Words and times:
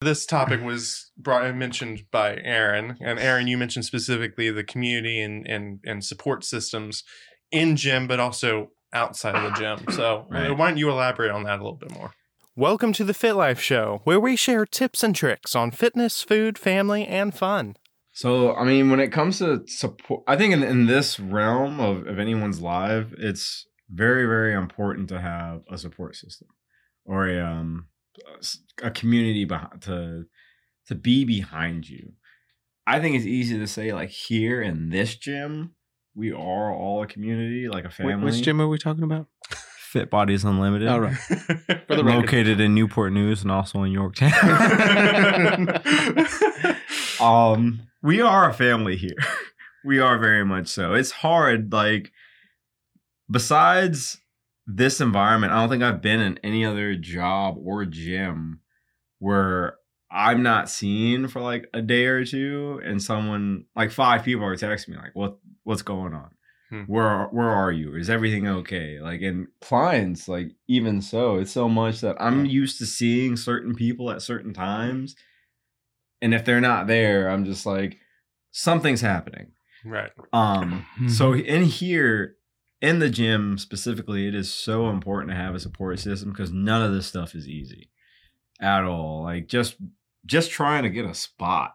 This 0.00 0.26
topic 0.26 0.62
was 0.62 1.10
brought 1.16 1.42
and 1.44 1.58
mentioned 1.58 2.04
by 2.12 2.36
Aaron, 2.44 2.96
and 3.00 3.18
Aaron, 3.18 3.48
you 3.48 3.58
mentioned 3.58 3.84
specifically 3.84 4.48
the 4.48 4.62
community 4.62 5.20
and 5.20 5.44
and 5.48 5.80
and 5.84 6.04
support 6.04 6.44
systems 6.44 7.02
in 7.50 7.74
gym, 7.74 8.06
but 8.06 8.20
also 8.20 8.68
outside 8.92 9.34
of 9.34 9.42
the 9.42 9.58
gym. 9.58 9.84
So 9.90 10.26
Right. 10.30 10.56
why 10.56 10.68
don't 10.68 10.78
you 10.78 10.88
elaborate 10.88 11.32
on 11.32 11.42
that 11.44 11.54
a 11.58 11.62
little 11.64 11.80
bit 11.80 11.90
more? 11.90 12.14
Welcome 12.54 12.92
to 12.92 13.02
the 13.02 13.12
Fit 13.12 13.32
Life 13.34 13.60
Show, 13.60 14.00
where 14.04 14.20
we 14.20 14.36
share 14.36 14.64
tips 14.64 15.02
and 15.02 15.16
tricks 15.16 15.56
on 15.56 15.72
fitness, 15.72 16.22
food, 16.22 16.58
family, 16.58 17.04
and 17.04 17.34
fun. 17.34 17.74
So, 18.12 18.54
I 18.54 18.62
mean, 18.62 18.90
when 18.90 19.00
it 19.00 19.10
comes 19.10 19.38
to 19.40 19.66
support, 19.66 20.22
I 20.28 20.36
think 20.36 20.52
in, 20.52 20.62
in 20.62 20.86
this 20.86 21.18
realm 21.18 21.80
of, 21.80 22.06
of 22.06 22.20
anyone's 22.20 22.60
life, 22.60 23.12
it's 23.18 23.66
very, 23.90 24.26
very 24.26 24.54
important 24.54 25.08
to 25.08 25.20
have 25.20 25.62
a 25.68 25.76
support 25.76 26.14
system 26.14 26.46
or 27.04 27.28
a, 27.28 27.44
um, 27.44 27.86
a 28.34 28.38
s- 28.38 28.58
a 28.82 28.90
community 28.90 29.44
behind, 29.44 29.82
to, 29.82 30.26
to 30.86 30.94
be 30.94 31.24
behind 31.24 31.88
you. 31.88 32.12
I 32.86 33.00
think 33.00 33.16
it's 33.16 33.26
easy 33.26 33.58
to 33.58 33.66
say, 33.66 33.92
like, 33.92 34.10
here 34.10 34.62
in 34.62 34.88
this 34.90 35.16
gym, 35.16 35.74
we 36.14 36.32
are 36.32 36.72
all 36.74 37.02
a 37.02 37.06
community, 37.06 37.68
like 37.68 37.84
a 37.84 37.90
family. 37.90 38.16
Which 38.16 38.42
gym 38.42 38.60
are 38.60 38.68
we 38.68 38.78
talking 38.78 39.04
about? 39.04 39.26
Fit 39.50 40.10
Bodies 40.10 40.44
Unlimited. 40.44 40.88
All 40.88 41.00
right. 41.00 41.14
For 41.86 41.96
the. 41.96 42.02
Located 42.02 42.60
in 42.60 42.74
Newport 42.74 43.12
News 43.12 43.42
and 43.42 43.50
also 43.50 43.82
in 43.82 43.92
Yorktown. 43.92 44.32
um, 47.20 47.80
we 48.02 48.20
are 48.20 48.50
a 48.50 48.54
family 48.54 48.96
here. 48.96 49.16
we 49.84 49.98
are 49.98 50.18
very 50.18 50.44
much 50.44 50.68
so. 50.68 50.94
It's 50.94 51.10
hard. 51.10 51.72
Like, 51.72 52.12
besides 53.30 54.18
this 54.70 55.00
environment, 55.00 55.52
I 55.52 55.60
don't 55.60 55.70
think 55.70 55.82
I've 55.82 56.02
been 56.02 56.20
in 56.20 56.38
any 56.44 56.64
other 56.64 56.94
job 56.94 57.56
or 57.58 57.86
gym 57.86 58.60
where 59.18 59.78
I'm 60.10 60.42
not 60.42 60.68
seen 60.68 61.26
for 61.26 61.40
like 61.40 61.68
a 61.72 61.80
day 61.80 62.04
or 62.04 62.24
two, 62.24 62.80
and 62.84 63.02
someone 63.02 63.64
like 63.74 63.90
five 63.90 64.24
people 64.24 64.44
are 64.44 64.56
texting 64.56 64.90
me 64.90 64.96
like, 64.96 65.14
"What? 65.14 65.38
What's 65.64 65.82
going 65.82 66.12
on? 66.12 66.30
Hmm. 66.68 66.82
Where 66.82 67.24
Where 67.26 67.48
are 67.48 67.72
you? 67.72 67.96
Is 67.96 68.10
everything 68.10 68.46
okay?" 68.46 69.00
Like, 69.00 69.22
and 69.22 69.48
clients, 69.62 70.28
like 70.28 70.50
even 70.68 71.00
so, 71.00 71.36
it's 71.36 71.50
so 71.50 71.68
much 71.68 72.02
that 72.02 72.16
I'm 72.20 72.44
used 72.44 72.78
to 72.78 72.86
seeing 72.86 73.36
certain 73.36 73.74
people 73.74 74.10
at 74.10 74.20
certain 74.20 74.52
times, 74.52 75.16
and 76.20 76.34
if 76.34 76.44
they're 76.44 76.60
not 76.60 76.86
there, 76.86 77.30
I'm 77.30 77.46
just 77.46 77.64
like, 77.64 77.96
something's 78.50 79.00
happening. 79.00 79.52
right. 79.84 80.10
Um, 80.34 80.86
so 81.08 81.34
in 81.34 81.64
here, 81.64 82.36
in 82.80 82.98
the 82.98 83.10
gym 83.10 83.58
specifically, 83.58 84.26
it 84.28 84.34
is 84.34 84.52
so 84.52 84.88
important 84.88 85.30
to 85.30 85.36
have 85.36 85.54
a 85.54 85.60
support 85.60 85.98
system 85.98 86.30
because 86.30 86.52
none 86.52 86.82
of 86.82 86.92
this 86.92 87.06
stuff 87.06 87.34
is 87.34 87.48
easy 87.48 87.90
at 88.60 88.84
all. 88.84 89.22
Like 89.22 89.48
just 89.48 89.76
just 90.26 90.50
trying 90.50 90.82
to 90.82 90.90
get 90.90 91.04
a 91.04 91.14
spot, 91.14 91.74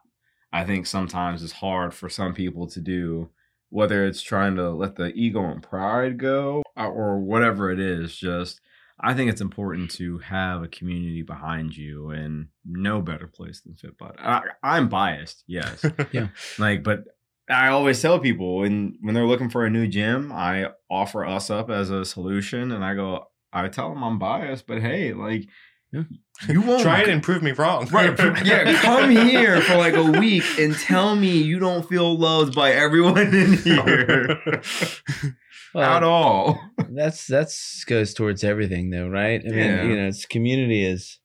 I 0.51 0.63
think 0.63 0.85
sometimes 0.85 1.41
is 1.41 1.51
hard 1.53 1.93
for 1.93 2.09
some 2.09 2.33
people 2.33 2.67
to 2.67 2.79
do. 2.81 3.29
Whether 3.69 4.05
it's 4.05 4.21
trying 4.21 4.55
to 4.57 4.69
let 4.69 4.95
the 4.95 5.11
ego 5.15 5.43
and 5.45 5.63
pride 5.63 6.19
go 6.19 6.61
or- 6.77 6.85
or 6.91 7.19
whatever 7.19 7.71
it 7.71 7.79
is, 7.79 8.15
just 8.15 8.61
I 8.99 9.15
think 9.15 9.31
it's 9.31 9.41
important 9.41 9.89
to 9.91 10.19
have 10.19 10.61
a 10.61 10.67
community 10.67 11.23
behind 11.23 11.75
you, 11.75 12.11
and 12.11 12.49
no 12.63 13.01
better 13.01 13.27
place 13.27 13.61
than 13.61 13.73
FitBud. 13.73 14.15
I, 14.19 14.41
I'm 14.61 14.88
biased, 14.88 15.43
yes, 15.47 15.83
Yeah. 16.11 16.27
like, 16.59 16.83
but 16.83 17.05
I 17.49 17.67
always 17.69 18.02
tell 18.02 18.19
people 18.19 18.58
when 18.58 18.97
when 19.02 19.13
they're 19.13 19.25
looking 19.25 19.49
for 19.49 19.66
a 19.66 19.69
new 19.69 19.88
gym, 19.88 20.31
I 20.31 20.69
offer 20.89 21.25
us 21.25 21.50
up 21.50 21.69
as 21.69 21.89
a 21.89 22.05
solution, 22.05 22.72
and 22.72 22.83
I 22.85 22.94
go, 22.95 23.25
I 23.52 23.67
tell 23.67 23.89
them 23.89 24.03
I'm 24.03 24.17
biased, 24.19 24.66
but 24.67 24.81
hey, 24.81 25.13
like, 25.13 25.47
Yeah. 25.91 26.03
you 26.47 26.61
won't 26.61 26.81
Try 26.81 27.02
it 27.02 27.09
and 27.13 27.22
prove 27.22 27.44
me 27.44 27.52
wrong. 27.52 27.88
Right, 27.89 28.17
yeah, 28.45 28.73
come 28.81 29.09
here 29.09 29.61
for 29.61 29.75
like 29.75 29.94
a 29.94 30.03
week 30.19 30.44
and 30.58 30.73
tell 30.75 31.16
me 31.16 31.38
you 31.41 31.59
don't 31.59 31.88
feel 31.88 32.17
loved 32.17 32.55
by 32.55 32.72
everyone 32.72 33.33
in 33.35 33.53
here 33.57 34.41
Well, 35.75 35.83
at 35.97 36.03
all. 36.03 36.59
that's 36.91 37.25
that's 37.28 37.84
goes 37.85 38.13
towards 38.13 38.44
everything 38.44 38.90
though, 38.91 39.07
right? 39.09 39.41
I 39.44 39.50
mean, 39.50 39.57
Yeah. 39.57 39.84
you 39.84 39.96
know, 39.97 40.07
it's 40.07 40.25
community 40.25 40.84
is 40.85 41.19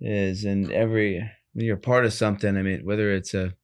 is 0.00 0.44
and 0.44 0.70
every 0.72 1.18
when 1.52 1.66
you're 1.66 1.76
part 1.76 2.04
of 2.04 2.12
something. 2.12 2.56
I 2.56 2.62
mean, 2.62 2.84
whether 2.84 3.12
it's 3.12 3.34
a 3.34 3.54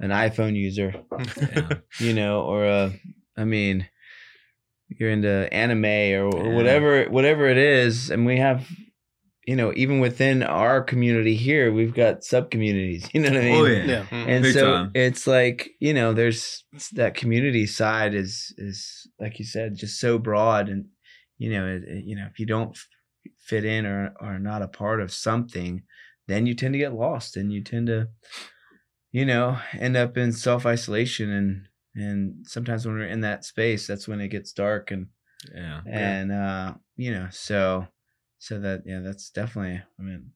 an 0.00 0.10
iPhone 0.10 0.54
user, 0.56 0.94
you 2.00 2.12
know, 2.14 2.42
or 2.42 2.64
a, 2.66 2.92
I 3.36 3.44
mean, 3.44 3.88
you're 4.88 5.10
into 5.10 5.52
anime 5.52 5.84
or, 5.84 6.24
or 6.24 6.48
Yeah. 6.50 6.54
whatever 6.56 7.04
whatever 7.06 7.46
it 7.48 7.58
is, 7.58 8.10
and 8.10 8.26
we 8.26 8.36
have, 8.38 8.68
you 9.46 9.56
know, 9.56 9.72
even 9.76 10.00
within 10.00 10.42
our 10.42 10.82
community 10.82 11.34
here, 11.36 11.72
we've 11.72 11.94
got 11.94 12.24
sub 12.24 12.50
communities. 12.50 13.08
You 13.14 13.20
know 13.20 13.30
what 13.30 13.38
I 13.38 13.42
mean? 13.44 13.54
Oh 13.54 13.64
yeah, 13.66 13.84
Yeah. 13.84 14.02
Mm-hmm. 14.04 14.28
and 14.28 14.42
Big 14.42 14.52
so 14.54 14.64
time. 14.72 14.90
it's 14.94 15.26
like 15.26 15.70
you 15.80 15.94
know 15.94 16.12
there's 16.12 16.64
that 16.92 17.14
community 17.14 17.66
side 17.66 18.14
is 18.14 18.54
is 18.58 19.08
like 19.18 19.38
you 19.38 19.44
said 19.44 19.74
just 19.76 19.98
so 20.00 20.18
broad 20.18 20.68
and 20.68 20.86
you 21.38 21.50
know 21.50 21.66
it, 21.66 21.82
it- 21.84 22.04
you 22.04 22.16
know 22.16 22.26
if 22.30 22.38
you 22.38 22.46
don't 22.46 22.76
fit 23.40 23.64
in 23.64 23.84
or 23.86 24.14
are 24.20 24.38
not 24.38 24.62
a 24.62 24.68
part 24.68 25.00
of 25.00 25.12
something 25.12 25.82
then 26.28 26.46
you 26.46 26.54
tend 26.54 26.72
to 26.74 26.78
get 26.78 26.94
lost 26.94 27.36
and 27.36 27.52
you 27.52 27.62
tend 27.62 27.86
to 27.86 28.08
you 29.14 29.24
know 29.24 29.56
end 29.78 29.96
up 29.96 30.18
in 30.18 30.32
self-isolation 30.32 31.30
and 31.30 31.68
and 31.94 32.44
sometimes 32.44 32.84
when 32.84 32.96
we're 32.96 33.06
in 33.06 33.20
that 33.20 33.44
space 33.44 33.86
that's 33.86 34.08
when 34.08 34.20
it 34.20 34.28
gets 34.28 34.52
dark 34.52 34.90
and 34.90 35.06
yeah. 35.54 35.80
and 35.86 36.32
uh 36.32 36.74
you 36.96 37.12
know 37.12 37.28
so 37.30 37.86
so 38.38 38.58
that 38.58 38.82
yeah 38.84 38.98
that's 38.98 39.30
definitely 39.30 39.80
i 39.98 40.02
mean 40.02 40.32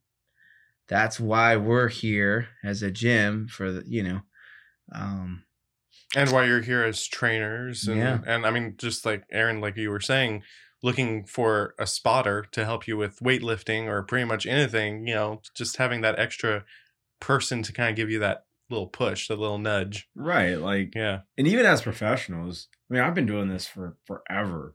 that's 0.87 1.19
why 1.19 1.57
we're 1.57 1.89
here 1.89 2.49
as 2.63 2.81
a 2.83 2.91
gym 2.91 3.49
for 3.49 3.73
the 3.73 3.83
you 3.85 4.03
know 4.03 4.21
um 4.95 5.43
and 6.17 6.31
why 6.31 6.45
you're 6.45 6.63
here 6.63 6.85
as 6.85 7.05
trainers 7.07 7.89
and, 7.89 7.99
Yeah. 7.99 8.21
and 8.27 8.47
i 8.47 8.51
mean 8.53 8.75
just 8.79 9.05
like 9.05 9.25
aaron 9.33 9.61
like 9.61 9.77
you 9.77 9.91
were 9.91 10.01
saying 10.01 10.45
looking 10.85 11.27
for 11.27 11.75
a 11.81 11.87
spotter 11.87 12.47
to 12.53 12.65
help 12.65 12.87
you 12.87 12.97
with 12.97 13.19
weightlifting 13.19 13.87
or 13.89 14.05
pretty 14.05 14.25
much 14.25 14.47
anything 14.47 15.09
you 15.09 15.15
know 15.17 15.43
just 15.57 15.79
having 15.79 16.03
that 16.03 16.17
extra 16.17 16.65
person 17.21 17.65
to 17.65 17.73
kind 17.73 17.91
of 17.91 17.97
give 17.97 18.09
you 18.09 18.21
that 18.21 18.45
little 18.71 18.87
push 18.89 19.29
that 19.29 19.39
little 19.39 19.59
nudge 19.59 20.09
Right, 20.15 20.55
like 20.59 20.95
yeah 20.95 21.21
and 21.37 21.47
even 21.47 21.67
as 21.67 21.83
professionals, 21.83 22.69
I 22.91 22.95
mean, 22.95 23.03
I've 23.03 23.15
been 23.15 23.27
doing 23.27 23.49
this 23.49 23.67
for 23.67 23.97
forever, 24.07 24.75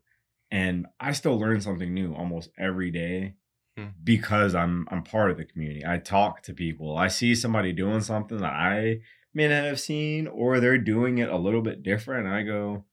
and 0.52 0.88
I 1.00 1.12
still 1.14 1.40
learn 1.40 1.62
something 1.62 1.94
new 1.94 2.14
almost 2.14 2.50
every 2.58 2.92
day 2.92 3.36
Hmm. 3.76 3.88
because 4.04 4.54
I'm 4.54 4.88
I'm 4.92 5.02
part 5.04 5.31
of 5.31 5.38
the 5.38 5.46
community. 5.46 5.84
I 5.84 5.98
talk 5.98 6.44
to 6.44 6.54
people. 6.54 6.96
I 6.96 7.08
see 7.08 7.34
somebody 7.34 7.74
doing 7.74 8.02
something 8.02 8.38
that 8.38 8.54
I 8.54 9.00
may 9.34 9.48
not 9.48 9.64
have 9.64 9.80
seen, 9.80 10.28
or 10.28 10.60
they're 10.60 10.78
doing 10.78 11.18
it 11.18 11.28
a 11.30 11.38
little 11.38 11.64
bit 11.64 11.81
different, 11.81 12.28
and 12.28 12.36
I 12.36 12.44
go, 12.44 12.86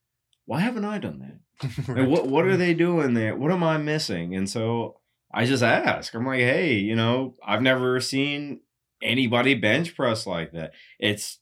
"Why 0.46 0.60
haven't 0.60 0.86
I 0.86 0.96
done 0.98 1.18
that? 1.20 1.38
Like, 1.88 2.08
what 2.08 2.28
what 2.28 2.46
are 2.46 2.56
they 2.56 2.72
doing 2.72 3.12
there? 3.12 3.36
What 3.36 3.52
am 3.52 3.62
I 3.62 3.76
missing?" 3.76 4.34
And 4.34 4.48
so 4.48 5.00
I 5.34 5.44
just 5.44 5.62
ask. 5.62 6.14
I'm 6.14 6.24
like, 6.26 6.40
"Hey, 6.40 6.76
you 6.78 6.96
know, 6.96 7.34
I've 7.44 7.60
never 7.60 8.00
seen 8.00 8.60
anybody 9.02 9.54
bench 9.54 9.94
press 9.96 10.26
like 10.26 10.52
that. 10.52 10.72
It's 10.98 11.38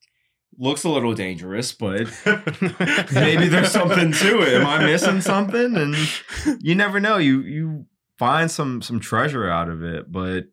looks 0.58 0.84
a 0.84 0.88
little 0.88 1.14
dangerous, 1.14 1.72
but 1.72 2.08
maybe 3.12 3.48
there's 3.48 3.70
something 3.70 4.12
to 4.12 4.41
it. 4.42 4.54
Am 4.60 4.66
I 4.66 4.84
missing 4.84 5.20
something? 5.20 5.76
And 5.76 5.96
you 6.60 6.74
never 6.74 7.00
know. 7.00 7.19
You 7.19 7.42
you 7.42 7.86
find 8.19 8.50
some 8.50 8.82
some 8.82 9.00
treasure 9.00 9.48
out 9.48 9.69
of 9.69 9.82
it. 9.82 10.10
But 10.10 10.46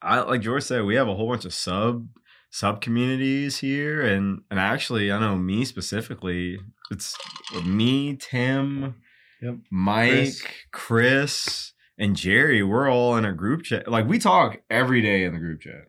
I 0.00 0.20
like 0.20 0.40
George 0.42 0.62
said, 0.62 0.84
we 0.84 0.94
have 0.96 1.08
a 1.08 1.14
whole 1.14 1.28
bunch 1.28 1.44
of 1.44 1.52
sub 1.54 2.06
sub 2.50 2.80
communities 2.80 3.58
here, 3.58 4.00
and 4.02 4.42
and 4.50 4.60
actually, 4.60 5.10
I 5.10 5.18
know 5.18 5.36
me 5.36 5.64
specifically. 5.64 6.58
It's 6.90 7.16
me, 7.64 8.16
Tim, 8.16 8.96
Yep. 9.42 9.56
Mike, 9.70 10.10
Chris. 10.10 10.42
Chris, 10.70 11.72
and 11.98 12.16
Jerry. 12.16 12.62
We're 12.62 12.90
all 12.90 13.16
in 13.16 13.24
a 13.24 13.32
group 13.32 13.62
chat. 13.62 13.88
Like 13.88 14.06
we 14.06 14.18
talk 14.18 14.60
every 14.70 15.00
day 15.00 15.24
in 15.24 15.32
the 15.32 15.38
group 15.40 15.60
chat 15.60 15.88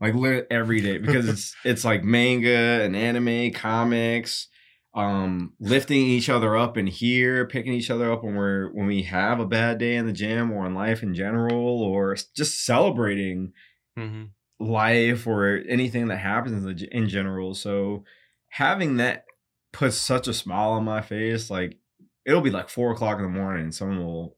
like 0.00 0.14
lit 0.14 0.46
every 0.50 0.80
day 0.80 0.98
because 0.98 1.28
it's 1.28 1.54
it's 1.64 1.84
like 1.84 2.04
manga 2.04 2.82
and 2.82 2.96
anime 2.96 3.52
comics 3.52 4.48
um 4.94 5.52
lifting 5.58 6.02
each 6.02 6.28
other 6.28 6.56
up 6.56 6.76
in 6.76 6.86
here 6.86 7.46
picking 7.46 7.72
each 7.72 7.90
other 7.90 8.12
up 8.12 8.22
when 8.22 8.34
we're 8.34 8.68
when 8.72 8.86
we 8.86 9.02
have 9.02 9.40
a 9.40 9.46
bad 9.46 9.78
day 9.78 9.96
in 9.96 10.06
the 10.06 10.12
gym 10.12 10.52
or 10.52 10.66
in 10.66 10.74
life 10.74 11.02
in 11.02 11.14
general 11.14 11.82
or 11.82 12.16
just 12.36 12.64
celebrating 12.64 13.52
Mhm. 13.98 14.30
life 14.58 15.26
or 15.26 15.62
anything 15.68 16.08
that 16.08 16.18
happens 16.18 16.64
in, 16.64 16.88
in 16.90 17.08
general 17.08 17.54
so 17.54 18.04
having 18.48 18.96
that 18.96 19.24
puts 19.72 19.96
such 19.96 20.28
a 20.28 20.34
smile 20.34 20.70
on 20.72 20.84
my 20.84 21.00
face 21.00 21.50
like 21.50 21.78
it'll 22.26 22.40
be 22.40 22.50
like 22.50 22.68
four 22.68 22.90
o'clock 22.92 23.16
in 23.18 23.22
the 23.24 23.28
morning 23.28 23.62
and 23.64 23.74
someone 23.74 24.04
will 24.04 24.36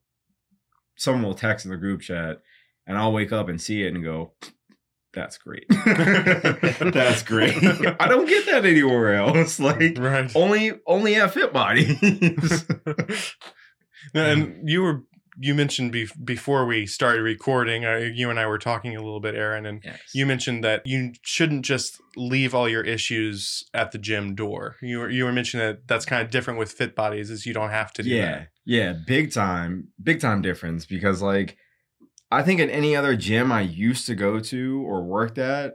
someone 0.96 1.22
will 1.22 1.34
text 1.34 1.64
in 1.64 1.70
the 1.70 1.76
group 1.76 2.00
chat 2.00 2.40
and 2.86 2.98
i'll 2.98 3.12
wake 3.12 3.32
up 3.32 3.48
and 3.48 3.60
see 3.60 3.84
it 3.84 3.94
and 3.94 4.04
go 4.04 4.32
that's 5.16 5.38
great. 5.38 5.64
That's 5.70 7.22
great. 7.22 7.56
I 7.98 8.06
don't 8.06 8.28
get 8.28 8.44
that 8.46 8.66
anywhere 8.66 9.14
else. 9.14 9.58
Like 9.58 9.96
right. 9.96 10.30
only 10.36 10.72
only 10.86 11.14
at 11.16 11.32
fit 11.32 11.52
bodies. 11.54 12.64
And 14.14 14.68
you 14.68 14.82
were 14.82 15.02
you 15.38 15.54
mentioned 15.54 15.92
be- 15.92 16.08
before 16.24 16.66
we 16.66 16.86
started 16.86 17.22
recording, 17.22 17.84
uh, 17.84 18.10
you 18.12 18.30
and 18.30 18.38
I 18.40 18.46
were 18.46 18.58
talking 18.58 18.96
a 18.96 19.02
little 19.02 19.20
bit, 19.20 19.34
Aaron, 19.34 19.66
and 19.66 19.82
Yes. 19.84 20.00
you 20.14 20.26
mentioned 20.26 20.64
that 20.64 20.86
you 20.86 21.12
shouldn't 21.22 21.64
just 21.64 22.00
leave 22.16 22.54
all 22.54 22.68
your 22.68 22.82
issues 22.82 23.64
at 23.74 23.92
the 23.92 23.98
gym 23.98 24.34
door. 24.34 24.76
You 24.80 25.00
were 25.00 25.10
you 25.10 25.24
were 25.24 25.32
mentioning 25.32 25.66
that 25.66 25.86
that's 25.86 26.04
kind 26.06 26.22
of 26.22 26.30
different 26.30 26.58
with 26.58 26.72
fit 26.72 26.94
bodies, 26.94 27.30
is 27.30 27.46
you 27.46 27.52
don't 27.54 27.70
have 27.70 27.92
to 27.94 28.02
do 28.02 28.10
yeah, 28.10 28.30
that. 28.30 28.48
yeah, 28.64 28.84
yeah, 28.84 28.92
big 29.06 29.32
time, 29.32 29.88
big 30.02 30.20
time 30.20 30.42
difference 30.42 30.86
because 30.86 31.20
like 31.22 31.56
I 32.30 32.42
think 32.42 32.60
in 32.60 32.70
any 32.70 32.96
other 32.96 33.16
gym 33.16 33.52
I 33.52 33.60
used 33.60 34.06
to 34.06 34.14
go 34.14 34.40
to 34.40 34.82
or 34.86 35.04
worked 35.04 35.38
at, 35.38 35.74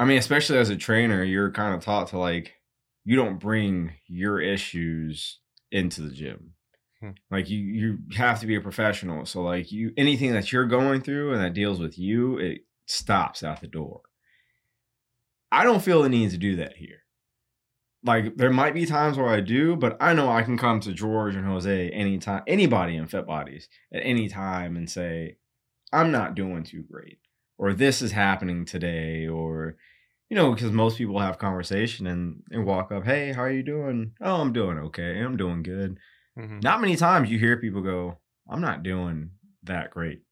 I 0.00 0.04
mean, 0.04 0.18
especially 0.18 0.58
as 0.58 0.70
a 0.70 0.76
trainer, 0.76 1.22
you're 1.22 1.52
kind 1.52 1.74
of 1.74 1.82
taught 1.82 2.08
to 2.08 2.18
like 2.18 2.54
you 3.04 3.16
don't 3.16 3.38
bring 3.38 3.92
your 4.06 4.40
issues 4.40 5.38
into 5.70 6.00
the 6.02 6.10
gym. 6.14 6.53
Hmm. 7.04 7.10
Like 7.30 7.50
you 7.50 7.58
you 7.58 7.98
have 8.16 8.40
to 8.40 8.46
be 8.46 8.56
a 8.56 8.60
professional. 8.60 9.26
So 9.26 9.42
like 9.42 9.70
you 9.72 9.92
anything 9.96 10.32
that 10.32 10.52
you're 10.52 10.66
going 10.66 11.02
through 11.02 11.32
and 11.32 11.42
that 11.42 11.54
deals 11.54 11.80
with 11.80 11.98
you, 11.98 12.38
it 12.38 12.62
stops 12.86 13.42
at 13.42 13.60
the 13.60 13.66
door. 13.66 14.02
I 15.52 15.64
don't 15.64 15.82
feel 15.82 16.02
the 16.02 16.08
need 16.08 16.30
to 16.30 16.38
do 16.38 16.56
that 16.56 16.76
here 16.76 17.04
like 18.04 18.36
there 18.36 18.50
might 18.50 18.74
be 18.74 18.84
times 18.84 19.16
where 19.16 19.28
I 19.28 19.40
do, 19.40 19.76
but 19.76 19.96
I 19.98 20.12
know 20.12 20.28
I 20.30 20.42
can 20.42 20.58
come 20.58 20.78
to 20.80 20.92
George 20.92 21.34
and 21.34 21.46
Jose 21.46 21.90
anytime, 21.90 22.42
anybody 22.46 22.96
in 22.96 23.06
Fit 23.06 23.26
Bodies 23.26 23.68
at 23.92 24.02
any 24.04 24.28
time 24.28 24.76
and 24.76 24.88
say, 24.88 25.38
I'm 25.92 26.12
not 26.12 26.34
doing 26.34 26.64
too 26.64 26.84
great, 26.90 27.18
or 27.56 27.72
this 27.72 28.02
is 28.02 28.12
happening 28.12 28.66
today, 28.66 29.26
or 29.26 29.76
you 30.28 30.36
know, 30.36 30.52
because 30.52 30.70
most 30.70 30.98
people 30.98 31.18
have 31.18 31.38
conversation 31.38 32.06
and, 32.06 32.42
and 32.50 32.66
walk 32.66 32.92
up, 32.92 33.04
hey, 33.04 33.32
how 33.32 33.42
are 33.42 33.50
you 33.50 33.62
doing? 33.62 34.12
Oh, 34.20 34.40
I'm 34.40 34.52
doing 34.52 34.78
okay. 34.78 35.20
I'm 35.20 35.36
doing 35.36 35.62
good. 35.62 35.98
Mhm. 36.38 36.62
Not 36.62 36.80
many 36.80 36.96
times 36.96 37.30
you 37.30 37.38
hear 37.38 37.56
people 37.56 37.82
go, 37.82 38.18
I'm 38.48 38.60
not 38.60 38.82
doing 38.82 39.30
that 39.62 39.90
great 39.90 40.22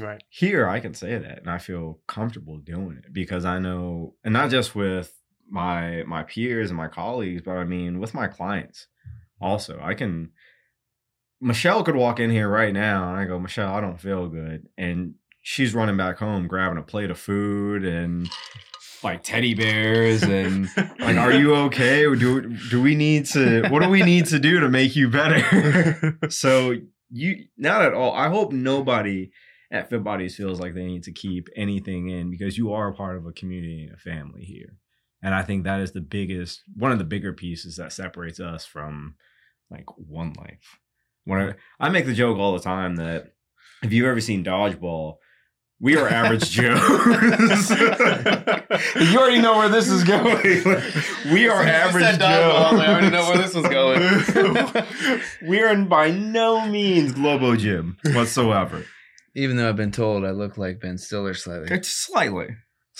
Right. 0.00 0.22
here 0.30 0.66
I 0.66 0.80
can 0.80 0.94
say 0.94 1.18
that 1.18 1.38
and 1.40 1.50
I 1.50 1.58
feel 1.58 2.00
comfortable 2.08 2.56
doing 2.58 2.96
it 3.04 3.12
because 3.12 3.44
I 3.44 3.58
know 3.58 4.14
and 4.24 4.32
not 4.32 4.50
just 4.50 4.74
with 4.74 5.16
my 5.48 6.02
my 6.04 6.22
peers 6.22 6.70
and 6.70 6.76
my 6.76 6.88
colleagues 6.88 7.42
but 7.42 7.58
I 7.58 7.64
mean 7.64 8.00
with 8.00 8.14
my 8.14 8.26
clients 8.26 8.86
also 9.40 9.78
I 9.82 9.94
can 9.94 10.30
Michelle 11.40 11.84
could 11.84 11.94
walk 11.96 12.18
in 12.20 12.30
here 12.30 12.48
right 12.48 12.72
now 12.72 13.08
and 13.10 13.18
I 13.18 13.24
go 13.26 13.38
Michelle 13.38 13.74
I 13.74 13.80
don't 13.82 14.00
feel 14.00 14.28
good 14.28 14.66
and 14.78 15.14
she's 15.42 15.74
running 15.74 15.96
back 15.98 16.16
home 16.18 16.48
grabbing 16.48 16.78
a 16.78 16.82
plate 16.82 17.10
of 17.10 17.18
food 17.18 17.84
and 17.84 18.28
like 19.04 19.22
teddy 19.22 19.54
bears 19.54 20.22
and 20.22 20.68
like 20.76 21.16
are 21.16 21.32
you 21.32 21.54
okay? 21.54 22.02
Do 22.02 22.48
do 22.70 22.80
we 22.80 22.94
need 22.94 23.26
to 23.26 23.68
what 23.68 23.82
do 23.82 23.88
we 23.88 24.02
need 24.02 24.26
to 24.26 24.38
do 24.38 24.60
to 24.60 24.68
make 24.68 24.96
you 24.96 25.08
better? 25.08 26.18
So 26.30 26.74
you 27.10 27.46
not 27.56 27.82
at 27.82 27.94
all. 27.94 28.12
I 28.12 28.28
hope 28.28 28.52
nobody 28.52 29.30
at 29.70 29.90
fit 29.90 30.04
bodies 30.04 30.36
feels 30.36 30.60
like 30.60 30.74
they 30.74 30.84
need 30.84 31.02
to 31.04 31.12
keep 31.12 31.48
anything 31.56 32.08
in 32.08 32.30
because 32.30 32.58
you 32.58 32.72
are 32.72 32.88
a 32.88 32.94
part 32.94 33.16
of 33.16 33.26
a 33.26 33.32
community 33.32 33.84
and 33.84 33.94
a 33.94 33.98
family 33.98 34.44
here. 34.44 34.76
And 35.22 35.34
i 35.34 35.42
think 35.42 35.64
that 35.64 35.80
is 35.80 35.92
the 35.92 36.00
biggest 36.00 36.62
one 36.74 36.92
of 36.92 36.98
the 36.98 37.04
bigger 37.04 37.32
pieces 37.32 37.76
that 37.76 37.92
separates 37.92 38.40
us 38.40 38.64
from 38.64 39.14
like 39.70 39.86
one 39.96 40.32
life. 40.34 40.78
When 41.24 41.40
i, 41.40 41.86
I 41.86 41.88
make 41.88 42.06
the 42.06 42.14
joke 42.14 42.38
all 42.38 42.52
the 42.52 42.60
time 42.60 42.96
that 42.96 43.32
if 43.82 43.92
you've 43.92 44.06
ever 44.06 44.20
seen 44.20 44.44
dodgeball 44.44 45.16
we 45.82 45.96
are 45.96 46.08
average 46.08 46.48
joes 46.50 46.80
you 48.96 49.18
already 49.18 49.40
know 49.42 49.58
where 49.58 49.68
this 49.68 49.90
is 49.90 50.04
going 50.04 50.40
we 51.32 51.48
are 51.48 51.62
average 51.62 52.18
joes 52.18 52.20
I 52.22 52.86
already 52.88 53.10
know 53.10 53.28
where 53.28 53.38
this 53.38 53.54
was 53.54 53.66
going. 53.68 54.84
we 55.48 55.60
are 55.60 55.76
by 55.84 56.10
no 56.10 56.66
means 56.66 57.12
Globo 57.12 57.56
Gym 57.56 57.98
whatsoever. 58.14 58.84
Even 59.34 59.56
though 59.56 59.68
I've 59.68 59.76
been 59.76 59.92
told 59.92 60.24
I 60.24 60.30
look 60.30 60.56
like 60.56 60.80
Ben 60.80 60.98
Stiller 60.98 61.34
slightly. 61.34 61.68
Just 61.68 62.04
slightly. 62.06 62.56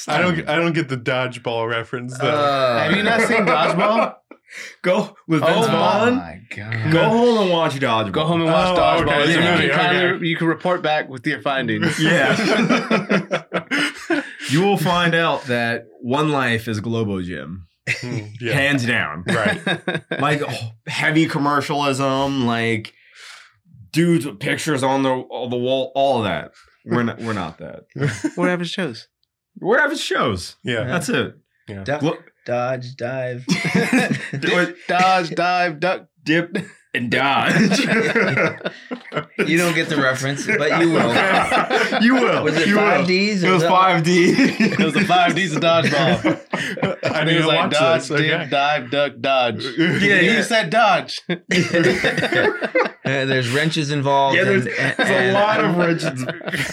I 0.08 0.18
don't 0.18 0.48
I 0.48 0.56
don't 0.56 0.72
get 0.72 0.88
the 0.88 0.96
dodgeball 0.96 1.68
reference 1.68 2.16
though. 2.18 2.28
Uh, 2.28 2.82
Have 2.84 2.96
you 2.96 3.02
not 3.02 3.20
seen 3.20 3.38
Dodgeball? 3.46 4.16
Go 4.82 5.16
with 5.26 5.40
Vince 5.40 5.52
Oh 5.66 5.70
Vaughn. 5.70 6.16
my 6.16 6.40
god. 6.54 6.92
Go 6.92 7.04
home 7.08 7.38
and 7.42 7.50
watch 7.50 7.74
Dodgeball. 7.74 8.12
Go 8.12 8.24
home 8.26 8.42
and 8.42 8.50
watch 8.50 8.76
Oh, 8.76 8.80
Dodgeball. 8.80 9.02
okay, 9.02 9.12
and 9.12 9.30
it's 9.30 9.60
a 9.60 9.64
you, 9.64 9.70
can 9.70 9.80
kinda- 9.90 10.14
okay. 10.16 10.26
you 10.26 10.36
can 10.36 10.46
report 10.46 10.82
back 10.82 11.08
with 11.08 11.26
your 11.26 11.40
findings. 11.40 11.98
Yeah. 12.02 13.42
you 14.50 14.62
will 14.62 14.76
find 14.76 15.14
out 15.14 15.44
that 15.44 15.86
one 16.00 16.30
life 16.30 16.68
is 16.68 16.80
Globo 16.80 17.22
Gym, 17.22 17.66
Hmm, 17.88 18.18
yeah. 18.40 18.52
hands 18.52 18.86
down. 18.86 19.24
Right. 19.26 19.60
Like 20.20 20.42
oh, 20.46 20.70
heavy 20.86 21.26
commercialism, 21.26 22.46
like 22.46 22.92
dudes 23.92 24.26
with 24.26 24.38
pictures 24.40 24.82
on 24.82 25.02
the 25.02 25.10
on 25.10 25.50
the 25.50 25.56
wall, 25.56 25.92
all 25.94 26.18
of 26.18 26.24
that. 26.24 26.52
We're 26.84 27.02
not. 27.04 27.18
We're 27.20 27.32
not 27.32 27.58
that. 27.58 27.84
Whatever 28.34 28.64
shows. 28.64 29.08
We're 29.60 29.78
having 29.78 29.98
shows. 29.98 30.56
Yeah. 30.64 30.84
That's 30.84 31.08
it. 31.08 31.34
Duck, 31.84 32.02
Look, 32.02 32.31
dodge, 32.44 32.96
dive. 32.96 33.44
Dodge, 34.88 35.30
dive, 35.34 35.80
duck. 35.80 36.06
dip, 36.24 36.56
and 36.94 37.10
dodge. 37.10 37.80
You 39.38 39.58
don't 39.58 39.74
get 39.74 39.88
the 39.88 39.96
reference, 40.00 40.46
but 40.46 40.80
you 40.80 40.90
will. 40.92 42.02
you 42.02 42.14
will. 42.14 42.44
Was 42.44 42.56
it 42.56 42.68
you 42.68 42.76
five 42.76 43.00
will. 43.00 43.06
Ds? 43.06 43.42
It 43.42 43.50
was 43.50 43.62
five 43.64 44.02
D. 44.04 44.30
It 44.32 44.78
was 44.78 44.94
the 44.94 45.04
five 45.04 45.34
D's 45.34 45.54
of 45.56 45.62
dodgeball. 45.62 46.40
I 47.02 47.18
And 47.18 47.26
need 47.26 47.32
he 47.32 47.36
was 47.38 47.44
to 47.44 47.48
like 47.48 47.58
watch 47.58 47.72
dodge, 47.72 48.00
this. 48.08 48.08
dip, 48.20 48.40
Okay. 48.40 48.48
dive, 48.50 48.90
duck, 48.90 49.12
dodge. 49.20 49.64
Yeah, 49.64 49.86
Yeah, 49.98 50.20
yeah. 50.20 50.36
you 50.36 50.42
said 50.42 50.70
dodge. 50.70 51.20
Uh, 51.28 53.24
there's 53.26 53.50
wrenches 53.50 53.90
involved. 53.90 54.36
Yeah, 54.36 54.44
there's, 54.44 54.66
and- 54.66 54.76
and- 54.78 54.94
there's 54.98 55.10
a 55.10 55.14
and- 55.14 55.32
lot 55.34 55.64
of 55.64 55.76
wrenches. 55.76 56.24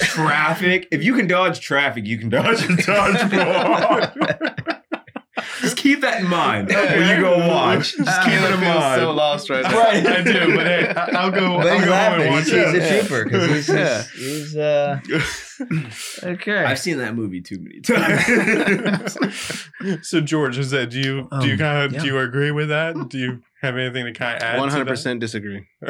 traffic. 0.08 0.88
If 0.92 1.04
you 1.04 1.16
can 1.16 1.28
dodge 1.28 1.60
traffic, 1.60 2.06
you 2.06 2.18
can 2.20 2.30
dodge 2.30 2.62
a 2.64 2.68
dodgeball. 2.68 4.12
Just 5.80 5.84
keep 5.84 6.02
that 6.02 6.22
in 6.22 6.28
mind 6.28 6.68
when 6.74 7.16
you 7.18 7.22
go 7.24 7.38
watch. 7.48 7.96
Just 7.96 8.22
keep 8.24 8.34
it 8.34 8.38
in 8.38 8.44
I 8.44 8.58
feel 8.60 8.80
mind. 8.80 9.00
so 9.02 9.12
lost 9.12 9.50
right 9.50 9.64
now. 9.64 9.78
Right. 9.78 10.06
I 10.06 10.22
do, 10.24 10.56
but 10.56 10.68
hey, 10.68 10.88
I'll 10.96 11.32
go. 11.32 11.58
But 11.58 11.68
I'll 11.68 11.78
he's 11.78 11.86
go 11.86 11.92
home 11.96 12.20
laughing. 12.20 12.28
and 12.28 12.36
He's, 12.46 12.54
watch 12.54 12.66
he's 12.74 12.74
it. 12.76 12.96
a 12.96 13.00
trooper 13.08 13.24
because 13.26 13.48
he's, 13.48 13.68
he's, 13.68 13.76
Yeah. 13.76 14.04
he's, 14.16 14.56
uh, 14.58 15.00
okay. 16.34 16.64
I've 16.64 16.80
seen 16.80 16.98
that 16.98 17.16
movie 17.16 17.42
too 17.42 17.60
many 17.60 17.80
times. 17.82 19.18
so 20.08 20.22
George, 20.22 20.58
is 20.58 20.72
that 20.72 20.90
do 20.90 21.00
you 21.00 21.28
do 21.42 21.48
you 21.48 21.54
Um, 21.54 21.60
kind 21.60 21.78
of 21.86 21.94
yeah. 21.94 22.00
do 22.02 22.06
you 22.08 22.20
agree 22.20 22.52
with 22.52 22.70
that? 22.70 22.96
Do 23.10 23.18
you 23.18 23.42
have 23.62 23.76
anything 23.76 24.06
to 24.06 24.14
kind 24.14 24.38
of 24.38 24.44
add? 24.44 24.60
One 24.60 24.70
hundred 24.70 24.88
percent 24.88 25.20
disagree. 25.20 25.68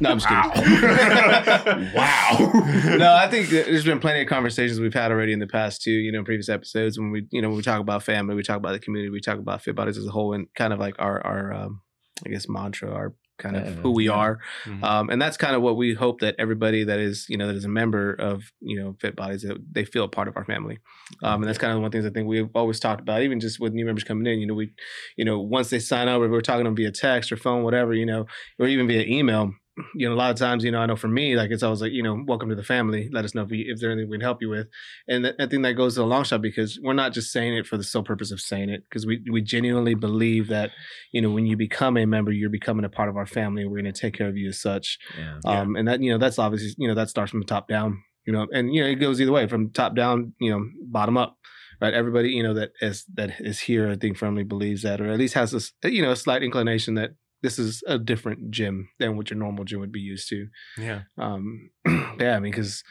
No, 0.00 0.10
I'm 0.10 0.18
just 0.18 0.28
kidding. 0.28 1.94
wow. 1.94 2.52
no, 2.96 3.14
I 3.14 3.28
think 3.30 3.48
there's 3.48 3.84
been 3.84 4.00
plenty 4.00 4.22
of 4.22 4.28
conversations 4.28 4.80
we've 4.80 4.94
had 4.94 5.10
already 5.12 5.32
in 5.32 5.38
the 5.38 5.46
past 5.46 5.82
too. 5.82 5.92
You 5.92 6.12
know, 6.12 6.24
previous 6.24 6.48
episodes 6.48 6.98
when 6.98 7.10
we, 7.10 7.26
you 7.30 7.40
know, 7.40 7.48
when 7.48 7.56
we 7.56 7.62
talk 7.62 7.80
about 7.80 8.02
family, 8.02 8.34
we 8.34 8.42
talk 8.42 8.56
about 8.56 8.72
the 8.72 8.78
community, 8.78 9.10
we 9.10 9.20
talk 9.20 9.38
about 9.38 9.62
fit 9.62 9.76
bodies 9.76 9.96
as 9.96 10.06
a 10.06 10.10
whole, 10.10 10.34
and 10.34 10.46
kind 10.54 10.72
of 10.72 10.78
like 10.78 10.96
our, 10.98 11.24
our, 11.24 11.52
um, 11.52 11.80
I 12.26 12.30
guess, 12.30 12.48
mantra, 12.48 12.90
our 12.90 13.14
kind 13.38 13.56
of 13.56 13.64
Yeah, 13.64 13.74
who 13.82 13.92
we 13.92 14.08
yeah. 14.08 14.20
are, 14.22 14.38
Mhm. 14.66 14.82
um, 14.82 15.10
and 15.10 15.20
that's 15.20 15.36
kind 15.36 15.54
of 15.56 15.62
what 15.62 15.76
we 15.76 15.94
hope 15.94 16.20
that 16.20 16.34
everybody 16.38 16.84
that 16.84 16.98
is, 16.98 17.26
you 17.28 17.36
know, 17.36 17.46
that 17.48 17.56
is 17.56 17.64
a 17.64 17.68
member 17.68 18.14
of, 18.14 18.44
you 18.60 18.76
know, 18.78 18.96
fit 19.00 19.16
bodies, 19.16 19.42
that 19.42 19.58
they 19.72 19.84
feel 19.84 20.04
a 20.04 20.08
part 20.08 20.28
of 20.28 20.36
our 20.36 20.44
family, 20.44 20.78
um, 21.22 21.42
and 21.42 21.48
that's 21.48 21.58
kind 21.58 21.72
of 21.72 21.78
one 21.78 21.86
of 21.86 21.92
the 21.92 21.98
things 21.98 22.06
I 22.10 22.12
think 22.14 22.28
we've 22.28 22.48
always 22.54 22.80
talked 22.80 23.00
about, 23.00 23.22
even 23.22 23.40
just 23.40 23.60
with 23.60 23.72
new 23.72 23.84
members 23.84 24.04
coming 24.04 24.26
in. 24.32 24.40
You 24.40 24.46
know, 24.46 24.54
we, 24.54 24.72
you 25.16 25.24
know, 25.24 25.40
once 25.40 25.70
they 25.70 25.78
sign 25.78 26.08
up, 26.08 26.22
if 26.22 26.30
we're 26.30 26.40
talking 26.40 26.64
to 26.64 26.68
them 26.68 26.76
via 26.76 26.90
text 26.90 27.32
or 27.32 27.36
phone, 27.36 27.62
whatever, 27.64 27.94
you 27.94 28.06
know, 28.06 28.26
or 28.58 28.66
even 28.66 28.86
via 28.86 29.04
email 29.06 29.52
you 29.94 30.08
know, 30.08 30.14
a 30.14 30.16
lot 30.16 30.30
of 30.30 30.36
times, 30.36 30.62
you 30.62 30.70
know, 30.70 30.78
I 30.78 30.86
know 30.86 30.96
for 30.96 31.08
me, 31.08 31.36
like 31.36 31.50
it's 31.50 31.62
always 31.62 31.80
like, 31.80 31.92
you 31.92 32.02
know, 32.02 32.22
welcome 32.26 32.48
to 32.48 32.54
the 32.54 32.62
family. 32.62 33.08
Let 33.12 33.24
us 33.24 33.34
know 33.34 33.42
if, 33.42 33.50
we, 33.50 33.62
if 33.62 33.80
there's 33.80 33.92
anything 33.92 34.08
we 34.08 34.18
can 34.18 34.22
help 34.22 34.40
you 34.40 34.48
with. 34.48 34.68
And 35.08 35.24
th- 35.24 35.36
I 35.40 35.46
think 35.46 35.62
that 35.64 35.72
goes 35.72 35.94
to 35.94 36.00
the 36.00 36.06
long 36.06 36.24
shot 36.24 36.42
because 36.42 36.78
we're 36.82 36.92
not 36.92 37.12
just 37.12 37.32
saying 37.32 37.54
it 37.54 37.66
for 37.66 37.76
the 37.76 37.82
sole 37.82 38.04
purpose 38.04 38.30
of 38.30 38.40
saying 38.40 38.68
it, 38.68 38.84
because 38.88 39.04
we, 39.04 39.22
we 39.30 39.42
genuinely 39.42 39.94
believe 39.94 40.48
that, 40.48 40.70
you 41.12 41.20
know, 41.20 41.30
when 41.30 41.46
you 41.46 41.56
become 41.56 41.96
a 41.96 42.06
member, 42.06 42.30
you're 42.30 42.50
becoming 42.50 42.84
a 42.84 42.88
part 42.88 43.08
of 43.08 43.16
our 43.16 43.26
family 43.26 43.62
and 43.62 43.70
we're 43.70 43.82
going 43.82 43.92
to 43.92 44.00
take 44.00 44.14
care 44.14 44.28
of 44.28 44.36
you 44.36 44.48
as 44.48 44.60
such. 44.60 44.98
Yeah. 45.18 45.40
Yeah. 45.44 45.60
Um, 45.60 45.76
and 45.76 45.88
that, 45.88 46.00
you 46.00 46.12
know, 46.12 46.18
that's 46.18 46.38
obviously, 46.38 46.74
you 46.78 46.88
know, 46.88 46.94
that 46.94 47.10
starts 47.10 47.30
from 47.30 47.40
the 47.40 47.46
top 47.46 47.68
down, 47.68 48.02
you 48.26 48.32
know, 48.32 48.46
and, 48.52 48.72
you 48.74 48.82
know, 48.82 48.88
it 48.88 48.96
goes 48.96 49.20
either 49.20 49.32
way 49.32 49.48
from 49.48 49.70
top 49.70 49.96
down, 49.96 50.34
you 50.40 50.50
know, 50.50 50.64
bottom 50.86 51.16
up. 51.16 51.36
Right, 51.80 51.92
everybody 51.92 52.30
you 52.30 52.44
know 52.44 52.54
that 52.54 52.70
is 52.80 53.04
that 53.14 53.32
is 53.40 53.58
here, 53.58 53.90
I 53.90 53.96
think, 53.96 54.16
firmly 54.16 54.44
believes 54.44 54.82
that, 54.82 55.00
or 55.00 55.10
at 55.10 55.18
least 55.18 55.34
has 55.34 55.50
this, 55.50 55.72
you 55.82 56.02
know, 56.02 56.12
a 56.12 56.16
slight 56.16 56.44
inclination 56.44 56.94
that 56.94 57.10
this 57.44 57.58
is 57.58 57.82
a 57.86 57.98
different 57.98 58.50
gym 58.50 58.88
than 58.98 59.18
what 59.18 59.28
your 59.28 59.38
normal 59.38 59.66
gym 59.66 59.80
would 59.80 59.92
be 59.92 60.00
used 60.00 60.30
to. 60.30 60.46
Yeah. 60.78 61.02
Um, 61.18 61.68
yeah, 61.86 62.36
I 62.36 62.40
mean, 62.40 62.50
because 62.50 62.82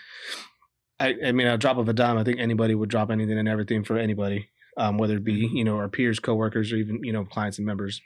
I, 1.00 1.16
I 1.26 1.32
mean, 1.32 1.48
a 1.48 1.58
drop 1.58 1.80
of 1.80 1.90
a 1.90 1.94
dime, 1.94 2.20
I 2.20 2.24
think 2.24 2.40
anybody 2.40 2.76
would 2.76 2.90
drop 2.90 3.10
anything 3.10 3.36
and 3.40 3.50
everything 3.50 3.84
for 3.84 3.98
anybody, 3.98 4.50
um, 4.78 5.00
whether 5.00 5.18
it 5.18 5.24
be 5.24 5.50
you 5.52 5.64
know 5.64 5.78
our 5.78 5.90
peers, 5.90 6.20
coworkers, 6.20 6.72
or 6.72 6.76
even 6.76 7.00
you 7.02 7.12
know 7.12 7.26
clients 7.26 7.58
and 7.58 7.66
members. 7.66 8.00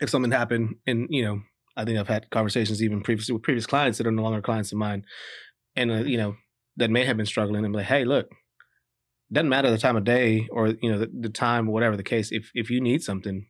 If 0.00 0.08
something 0.08 0.30
happened, 0.30 0.76
and 0.86 1.08
you 1.10 1.24
know, 1.24 1.40
I 1.76 1.84
think 1.84 1.98
I've 1.98 2.06
had 2.06 2.30
conversations 2.30 2.80
even 2.80 3.02
previously 3.02 3.32
with 3.32 3.42
previous 3.42 3.66
clients 3.66 3.98
that 3.98 4.06
are 4.06 4.12
no 4.12 4.22
longer 4.22 4.42
clients 4.42 4.70
of 4.70 4.78
mine, 4.78 5.04
and 5.74 5.90
uh, 5.90 6.04
you 6.04 6.16
know 6.16 6.36
that 6.76 6.90
may 6.90 7.04
have 7.06 7.16
been 7.16 7.26
struggling, 7.26 7.64
and 7.64 7.72
be 7.72 7.78
like, 7.78 7.86
hey, 7.86 8.04
look, 8.04 8.28
doesn't 9.32 9.48
matter 9.48 9.68
the 9.72 9.78
time 9.78 9.96
of 9.96 10.04
day 10.04 10.46
or 10.52 10.68
you 10.80 10.92
know 10.92 10.98
the, 11.00 11.10
the 11.12 11.28
time, 11.28 11.66
whatever 11.66 11.96
the 11.96 12.04
case. 12.04 12.30
If 12.30 12.52
if 12.54 12.70
you 12.70 12.80
need 12.80 13.02
something, 13.02 13.48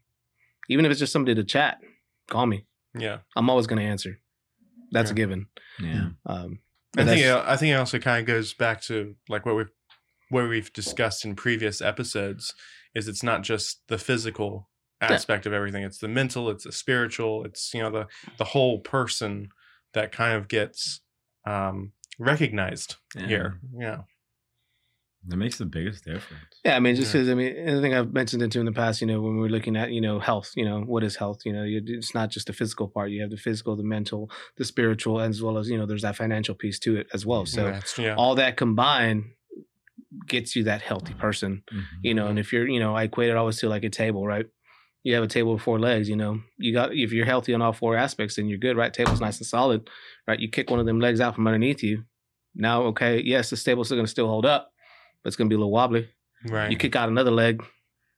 even 0.70 0.86
if 0.86 0.90
it's 0.90 1.00
just 1.00 1.12
somebody 1.12 1.34
to 1.34 1.44
chat, 1.44 1.76
call 2.28 2.46
me. 2.46 2.64
Yeah. 2.98 3.18
I'm 3.36 3.50
always 3.50 3.66
going 3.66 3.80
to 3.80 3.84
answer. 3.88 4.18
That's 4.92 5.10
a 5.10 5.14
given. 5.14 5.46
Yeah. 5.80 6.08
Um, 6.24 6.60
I 6.96 7.04
think 7.04 7.20
it, 7.20 7.30
I 7.34 7.56
think 7.56 7.72
it 7.72 7.76
also 7.76 7.98
kind 7.98 8.20
of 8.20 8.26
goes 8.26 8.54
back 8.54 8.80
to 8.82 9.14
like 9.28 9.44
what 9.44 9.56
we've 9.56 9.70
what 10.30 10.48
we've 10.48 10.72
discussed 10.72 11.24
in 11.24 11.34
previous 11.36 11.80
episodes 11.82 12.54
is 12.94 13.06
it's 13.08 13.22
not 13.22 13.42
just 13.42 13.82
the 13.88 13.98
physical 13.98 14.70
aspect 15.02 15.44
of 15.44 15.52
everything 15.52 15.84
it's 15.84 15.98
the 15.98 16.08
mental 16.08 16.48
it's 16.48 16.64
the 16.64 16.72
spiritual 16.72 17.44
it's 17.44 17.72
you 17.74 17.82
know 17.82 17.90
the 17.90 18.06
the 18.38 18.44
whole 18.44 18.78
person 18.80 19.50
that 19.92 20.10
kind 20.10 20.34
of 20.34 20.48
gets 20.48 21.00
um 21.46 21.92
recognized 22.18 22.96
Yeah. 23.14 23.26
here 23.26 23.60
yeah 23.78 23.98
That 25.28 25.36
makes 25.36 25.58
the 25.58 25.66
biggest 25.66 26.04
difference. 26.04 26.44
Yeah, 26.64 26.76
I 26.76 26.80
mean, 26.80 26.94
just 26.94 27.12
Yeah. 27.12 27.20
because 27.20 27.30
I 27.30 27.34
mean, 27.34 27.56
and 27.56 27.78
I 27.78 27.80
think 27.80 27.94
I've 27.94 28.12
mentioned 28.12 28.42
it 28.42 28.52
too 28.52 28.60
in 28.60 28.66
the 28.66 28.72
past. 28.72 29.00
You 29.00 29.06
know, 29.06 29.20
when 29.20 29.38
we're 29.38 29.48
looking 29.48 29.76
at 29.76 29.90
you 29.90 30.00
know 30.00 30.20
health, 30.20 30.52
you 30.54 30.64
know, 30.64 30.80
what 30.82 31.02
is 31.02 31.16
health? 31.16 31.40
You 31.44 31.52
know, 31.52 31.64
it's 31.66 32.14
not 32.14 32.30
just 32.30 32.46
the 32.46 32.52
physical 32.52 32.88
part. 32.88 33.10
You 33.10 33.22
have 33.22 33.30
the 33.30 33.36
physical, 33.36 33.76
the 33.76 33.82
mental, 33.82 34.30
the 34.56 34.64
spiritual, 34.64 35.20
as 35.20 35.42
well 35.42 35.58
as 35.58 35.68
you 35.68 35.76
know, 35.76 35.86
there's 35.86 36.02
that 36.02 36.16
financial 36.16 36.54
piece 36.54 36.78
to 36.80 36.96
it 36.96 37.08
as 37.12 37.26
well. 37.26 37.44
Mm-hmm. 37.44 37.80
So 37.86 38.02
yeah, 38.02 38.08
yeah. 38.08 38.14
all 38.14 38.36
that 38.36 38.56
combined 38.56 39.24
gets 40.26 40.54
you 40.56 40.64
that 40.64 40.82
healthy 40.82 41.12
mm-hmm. 41.12 41.20
person. 41.20 41.62
Mm-hmm. 41.72 41.96
You 42.02 42.14
know, 42.14 42.26
and 42.28 42.38
if 42.38 42.52
you're, 42.52 42.68
you 42.68 42.80
know, 42.80 42.94
I 42.94 43.04
equate 43.04 43.30
it 43.30 43.36
always 43.36 43.58
to 43.58 43.68
like 43.68 43.84
a 43.84 43.90
table, 43.90 44.26
right? 44.26 44.46
You 45.02 45.14
have 45.14 45.24
a 45.24 45.28
table 45.28 45.52
with 45.54 45.62
four 45.62 45.78
legs. 45.78 46.08
You 46.08 46.16
know, 46.16 46.40
you 46.58 46.72
got 46.72 46.92
if 46.94 47.12
you're 47.12 47.26
healthy 47.26 47.54
on 47.54 47.62
all 47.62 47.72
four 47.72 47.96
aspects, 47.96 48.36
then 48.36 48.48
you're 48.48 48.58
good, 48.58 48.76
right? 48.76 48.92
Table's 48.92 49.20
nice 49.20 49.38
and 49.38 49.46
solid, 49.46 49.88
right? 50.26 50.38
You 50.38 50.48
kick 50.48 50.70
one 50.70 50.80
of 50.80 50.86
them 50.86 51.00
legs 51.00 51.20
out 51.20 51.34
from 51.34 51.46
underneath 51.46 51.82
you. 51.82 52.04
Now, 52.56 52.84
okay, 52.84 53.20
yes, 53.22 53.50
the 53.50 53.56
table's 53.56 53.88
still 53.88 53.98
going 53.98 54.06
to 54.06 54.10
still 54.10 54.28
hold 54.28 54.46
up, 54.46 54.72
but 55.26 55.30
it's 55.30 55.36
going 55.36 55.48
to 55.48 55.52
be 55.52 55.56
a 55.56 55.58
little 55.58 55.72
wobbly 55.72 56.08
right 56.44 56.70
you 56.70 56.76
kick 56.76 56.94
out 56.94 57.08
another 57.08 57.32
leg, 57.32 57.60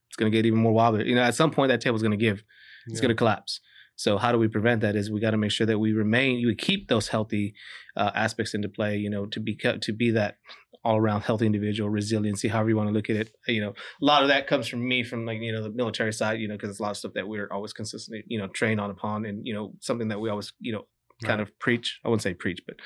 it's 0.08 0.16
going 0.16 0.30
to 0.30 0.36
get 0.36 0.44
even 0.44 0.58
more 0.58 0.72
wobbly. 0.74 1.08
You 1.08 1.14
know, 1.14 1.22
at 1.22 1.34
some 1.34 1.50
point 1.50 1.70
that 1.70 1.80
table's 1.80 2.02
going 2.02 2.18
to 2.18 2.18
give. 2.18 2.42
It's 2.86 2.96
Yeah. 2.96 3.02
going 3.04 3.08
to 3.08 3.14
collapse. 3.14 3.60
So 3.96 4.18
how 4.18 4.30
do 4.30 4.38
we 4.38 4.46
prevent 4.48 4.82
that? 4.82 4.94
Is 4.94 5.10
we 5.10 5.18
got 5.18 5.30
to 5.30 5.38
make 5.38 5.50
sure 5.50 5.66
that 5.66 5.78
we 5.78 5.92
remain, 5.92 6.38
you 6.38 6.54
keep 6.54 6.88
those 6.88 7.08
healthy 7.08 7.54
uh, 7.96 8.10
aspects 8.14 8.52
into 8.52 8.68
play. 8.68 8.98
You 8.98 9.08
know, 9.08 9.24
to 9.26 9.40
be 9.40 9.54
to 9.56 9.92
be 9.92 10.10
that 10.10 10.36
all 10.84 10.98
around 10.98 11.22
healthy 11.22 11.46
individual, 11.46 11.88
resiliency, 11.88 12.48
however 12.48 12.68
you 12.68 12.76
want 12.76 12.88
to 12.90 12.92
look 12.92 13.08
at 13.08 13.16
it. 13.16 13.30
You 13.46 13.62
know, 13.62 13.70
a 13.70 14.04
lot 14.04 14.22
of 14.22 14.28
that 14.28 14.46
comes 14.46 14.68
from 14.68 14.86
me, 14.86 15.02
from 15.02 15.24
like 15.24 15.40
you 15.40 15.52
know 15.52 15.62
the 15.62 15.70
military 15.70 16.12
side. 16.12 16.40
You 16.40 16.48
know, 16.48 16.56
because 16.56 16.70
it's 16.70 16.78
a 16.80 16.82
lot 16.82 16.90
of 16.90 16.98
stuff 16.98 17.14
that 17.14 17.26
we're 17.26 17.48
always 17.50 17.72
consistently 17.72 18.24
you 18.26 18.38
know 18.38 18.48
trained 18.48 18.80
on 18.80 18.90
upon, 18.90 19.24
and 19.24 19.46
you 19.46 19.54
know 19.54 19.72
something 19.80 20.08
that 20.08 20.20
we 20.20 20.28
always 20.28 20.52
you 20.60 20.72
know 20.72 20.84
kind 21.24 21.40
of 21.40 21.58
preach. 21.58 22.00
I 22.04 22.08
wouldn't 22.08 22.22
say 22.22 22.34
preach, 22.34 22.60
but 22.66 22.76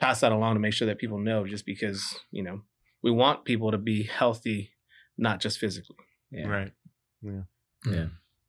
pass 0.00 0.20
that 0.20 0.32
along 0.32 0.54
to 0.54 0.60
make 0.60 0.74
sure 0.74 0.86
that 0.86 0.98
people 0.98 1.18
know. 1.18 1.46
Just 1.46 1.64
because 1.66 2.20
you 2.30 2.42
know 2.44 2.60
we 3.04 3.10
want 3.12 3.44
people 3.44 3.70
to 3.70 3.78
be 3.78 4.02
healthy, 4.02 4.72
not 5.16 5.40
just 5.40 5.58
physically. 5.58 5.96
Yeah. 6.32 6.48
right 6.48 6.72
Yeah. 7.22 7.42
Yeah. 7.86 8.06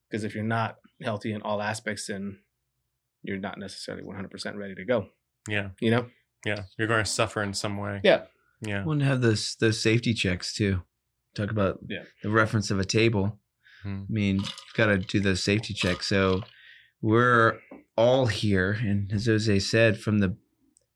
Because 0.10 0.24
if 0.24 0.34
you're 0.34 0.44
not 0.60 0.78
healthy 1.04 1.32
in 1.34 1.42
all 1.44 1.62
aspects, 1.62 2.08
then 2.08 2.40
you're 3.22 3.38
not 3.38 3.60
necessarily 3.60 4.04
100% 4.04 4.56
ready 4.56 4.76
to 4.76 4.86
go. 4.86 5.10
yeah 5.48 5.70
You 5.82 5.92
know? 5.92 6.06
yeah 6.46 6.64
you're 6.78 6.88
going 6.88 7.04
to 7.04 7.10
suffer 7.20 7.44
in 7.44 7.54
some 7.54 7.78
way 7.78 8.00
Yeah. 8.04 8.22
yeah 8.62 8.84
want 8.86 9.00
to 9.02 9.06
have 9.06 9.22
those 9.22 9.56
those 9.60 9.82
safety 9.82 10.14
checks 10.14 10.54
too. 10.56 10.82
Talk 11.36 11.52
about 11.52 11.80
Yeah. 11.90 12.04
the 12.24 12.30
reference 12.42 12.72
of 12.72 12.80
a 12.80 12.86
table. 13.00 13.26
Hmm. 13.84 14.04
I 14.10 14.14
mean, 14.20 14.36
you've 14.38 14.74
got 14.78 14.88
to 14.88 14.98
do 14.98 15.20
those 15.20 15.44
safety 15.44 15.74
checks. 15.74 16.08
So 16.08 16.44
we're 17.02 17.60
all 17.98 18.26
here, 18.28 18.72
and 18.90 19.12
as 19.12 19.26
Jose 19.28 19.60
said, 19.60 20.00
from 20.00 20.20
the 20.20 20.38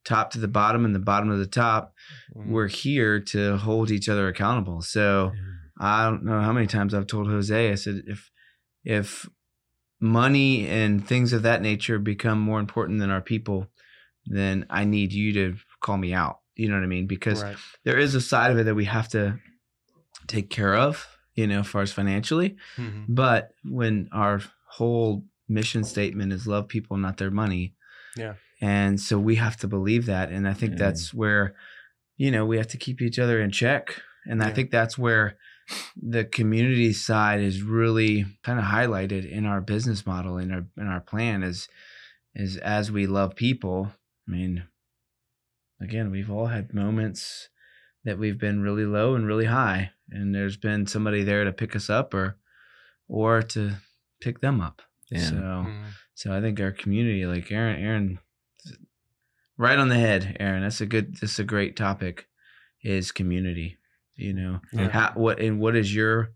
top 0.06 0.32
to 0.32 0.40
the 0.40 0.48
bottom 0.48 0.86
and 0.86 0.96
the 0.96 1.00
bottom 1.00 1.30
to 1.30 1.36
the 1.38 1.46
top, 1.48 1.94
Mm. 2.36 2.48
we're 2.48 2.68
here 2.68 3.20
to 3.20 3.58
hold 3.58 3.92
each 3.92 4.08
other 4.10 4.28
accountable. 4.28 4.82
So 4.82 5.34
I 5.80 6.10
don't 6.10 6.24
know 6.24 6.42
how 6.42 6.52
many 6.54 6.68
times 6.68 6.94
I've 6.94 7.08
told 7.08 7.28
Jose. 7.28 7.72
I 7.72 7.76
said 7.76 8.04
if 8.08 8.32
if 8.84 9.30
money 10.02 10.68
and 10.68 11.06
things 11.06 11.34
of 11.34 11.44
that 11.44 11.62
nature 11.62 12.00
become 12.00 12.40
more 12.40 12.60
important 12.60 13.00
than 13.00 13.10
our 13.10 13.22
people, 13.22 13.68
then 14.26 14.66
I 14.70 14.86
need 14.86 15.12
you 15.14 15.34
to 15.34 15.56
call 15.82 15.98
me 15.98 16.14
out. 16.14 16.40
You 16.56 16.70
know 16.70 16.76
what 16.76 16.84
I 16.84 16.88
mean? 16.88 17.08
Because 17.08 17.44
right 17.44 17.58
there 17.84 17.98
is 17.98 18.16
a 18.16 18.22
side 18.22 18.52
of 18.52 18.58
it 18.58 18.64
that 18.66 18.76
we 18.76 18.86
have 18.86 19.10
to 19.10 19.40
take 20.28 20.50
care 20.50 20.76
of, 20.76 21.08
you 21.36 21.48
know, 21.48 21.60
as 21.62 21.68
far 21.68 21.82
as 21.82 21.92
financially. 21.92 22.56
Mhm. 22.78 23.06
But 23.10 23.52
when 23.64 24.08
our 24.12 24.42
whole 24.70 25.26
mission 25.48 25.84
statement 25.84 26.32
is 26.32 26.48
love 26.48 26.68
people, 26.68 26.96
not 26.98 27.18
their 27.18 27.32
money. 27.32 27.76
Yeah. 28.16 28.36
And 28.62 29.00
so 29.00 29.18
we 29.20 29.36
have 29.36 29.58
to 29.58 29.68
believe 29.68 30.06
that. 30.08 30.30
And 30.32 30.48
I 30.48 30.54
think 30.54 30.74
Yeah. 30.74 30.80
that's 30.80 31.14
where, 31.14 31.56
you 32.18 32.30
know, 32.32 32.46
we 32.46 32.58
have 32.58 32.68
to 32.68 32.78
keep 32.78 33.02
each 33.02 33.18
other 33.20 33.42
in 33.42 33.52
check. 33.52 34.02
And 34.26 34.44
I 34.44 34.52
think 34.52 34.70
that's 34.70 34.98
where 34.98 35.38
the 35.96 36.26
community 36.26 36.92
side 36.94 37.40
is 37.40 37.62
really 37.62 38.26
kind 38.44 38.60
of 38.60 38.66
highlighted 38.66 39.30
in 39.30 39.46
our 39.46 39.62
business 39.62 40.06
model, 40.06 40.38
in 40.38 40.52
our 40.52 40.66
in 40.78 40.88
our 40.88 41.00
plan 41.02 41.44
is 41.44 41.68
is 42.36 42.58
as 42.58 42.92
we 42.92 43.08
love 43.08 43.36
people. 43.36 43.94
I 44.28 44.32
mean, 44.32 44.64
again, 45.82 46.12
we've 46.12 46.30
all 46.30 46.48
had 46.48 46.74
moments 46.74 47.50
that 48.04 48.18
we've 48.18 48.38
been 48.38 48.62
really 48.62 48.86
low 48.86 49.16
and 49.16 49.26
really 49.26 49.46
high, 49.46 49.92
and 50.10 50.34
there's 50.36 50.58
been 50.58 50.86
somebody 50.88 51.24
there 51.24 51.44
to 51.44 51.52
pick 51.54 51.76
us 51.76 51.90
up 51.90 52.14
or 52.14 52.38
or 53.08 53.42
to 53.42 53.74
pick 54.22 54.42
them 54.42 54.62
up. 54.62 54.82
Yeah. 55.10 55.20
So 55.20 55.36
Mhm. 55.36 55.86
so 56.14 56.36
I 56.38 56.42
think 56.42 56.60
our 56.60 56.72
community, 56.72 57.26
like 57.26 57.52
Aaron, 57.52 57.82
Aaron, 57.82 58.20
right 59.60 59.78
on 59.78 59.90
the 59.90 59.96
head, 60.00 60.38
Aaron. 60.40 60.64
That's 60.64 60.82
a 60.82 60.88
good. 60.88 61.18
That's 61.18 61.38
a 61.38 61.44
great 61.44 61.76
topic. 61.76 62.26
Is 62.82 63.12
community. 63.12 63.78
You 64.16 64.34
know 64.34 64.62
Yeah. 64.74 64.90
how 64.90 65.12
what 65.16 65.40
and 65.40 65.60
what 65.60 65.76
is 65.76 65.94
your, 65.94 66.32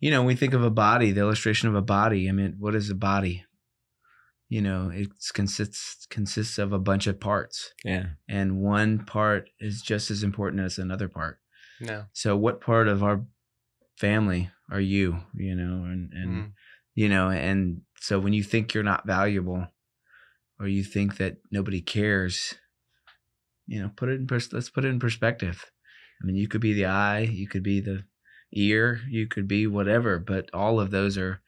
you 0.00 0.10
know, 0.10 0.22
we 0.24 0.34
think 0.34 0.52
of 0.54 0.62
a 0.62 0.70
body, 0.70 1.12
the 1.12 1.20
illustration 1.20 1.68
of 1.68 1.74
a 1.76 1.82
body. 1.82 2.28
I 2.28 2.32
mean, 2.32 2.56
what 2.58 2.74
is 2.74 2.90
a 2.90 2.94
body? 2.94 3.44
You 4.48 4.60
know, 4.60 4.90
it 4.90 5.08
consists 5.32 6.06
consists 6.10 6.58
of 6.58 6.72
a 6.72 6.78
bunch 6.78 7.06
of 7.06 7.18
parts, 7.18 7.72
Yeah. 7.84 8.06
and 8.28 8.58
one 8.60 9.04
part 9.06 9.48
is 9.58 9.80
just 9.82 10.10
as 10.10 10.22
important 10.22 10.62
as 10.62 10.78
another 10.78 11.08
part. 11.08 11.38
No. 11.80 12.04
So, 12.12 12.36
what 12.36 12.60
part 12.60 12.86
of 12.88 13.02
our 13.02 13.24
family 13.96 14.50
are 14.70 14.80
you? 14.80 15.20
You 15.34 15.54
know, 15.54 15.84
and 15.84 16.12
and 16.12 16.30
Mhm. 16.30 16.52
you 16.94 17.08
know 17.08 17.30
and 17.30 17.82
so 18.00 18.18
when 18.20 18.32
you 18.32 18.42
think 18.42 18.74
you're 18.74 18.84
not 18.92 19.06
valuable 19.06 19.66
or 20.60 20.68
you 20.68 20.84
think 20.84 21.16
that 21.16 21.38
nobody 21.50 21.80
cares 21.80 22.54
you 23.66 23.80
know 23.80 23.90
put 23.96 24.08
it 24.08 24.20
in 24.20 24.26
pers- 24.26 24.52
let's 24.52 24.70
put 24.70 24.84
it 24.84 24.88
in 24.88 24.98
perspective 24.98 25.64
i 26.22 26.26
mean 26.26 26.36
you 26.36 26.48
could 26.48 26.60
be 26.60 26.72
the 26.72 26.84
eye 26.86 27.20
you 27.20 27.46
could 27.48 27.62
be 27.62 27.80
the 27.80 28.04
ear 28.52 29.00
you 29.08 29.26
could 29.26 29.48
be 29.48 29.66
whatever 29.66 30.18
but 30.18 30.48
all 30.52 30.78
of 30.80 30.90
those 30.90 31.16
are 31.18 31.40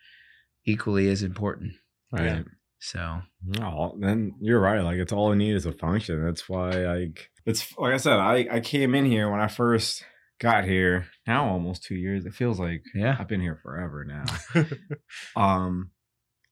equally 0.64 1.08
as 1.08 1.22
important 1.22 1.72
Right. 2.12 2.44
so 2.78 3.20
Oh, 3.60 3.96
then 4.00 4.34
you're 4.40 4.60
right. 4.60 4.80
Like 4.80 4.96
it's 4.96 5.12
all 5.12 5.32
I 5.32 5.34
need 5.36 5.54
is 5.54 5.66
a 5.66 5.72
function. 5.72 6.24
That's 6.24 6.48
why 6.48 6.70
like 6.70 7.30
it's 7.44 7.76
like 7.78 7.92
I 7.94 7.96
said, 7.98 8.18
I, 8.18 8.46
I 8.50 8.60
came 8.60 8.94
in 8.94 9.04
here 9.04 9.30
when 9.30 9.40
I 9.40 9.48
first 9.48 10.04
got 10.40 10.64
here. 10.64 11.06
Now 11.26 11.46
almost 11.48 11.82
two 11.84 11.94
years. 11.96 12.24
It 12.26 12.34
feels 12.34 12.58
like 12.58 12.82
yeah 12.94 13.16
I've 13.18 13.28
been 13.28 13.40
here 13.40 13.58
forever 13.62 14.04
now. 14.04 14.24
um 15.36 15.90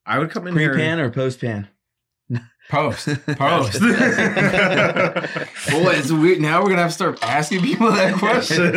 I 0.07 0.19
would 0.19 0.31
come 0.31 0.47
in 0.47 0.55
pre-pan 0.55 0.99
here 0.99 1.07
or 1.07 1.11
post-pan 1.11 1.69
post. 2.71 3.09
Post. 3.37 3.81
Boy, 5.71 5.93
it's 5.97 6.11
weird. 6.11 6.41
Now 6.41 6.63
we're 6.63 6.69
gonna 6.71 6.83
have 6.83 6.91
to 6.91 6.95
start 6.95 7.19
asking 7.23 7.61
people 7.63 7.91
that 7.93 8.15
question. 8.19 8.75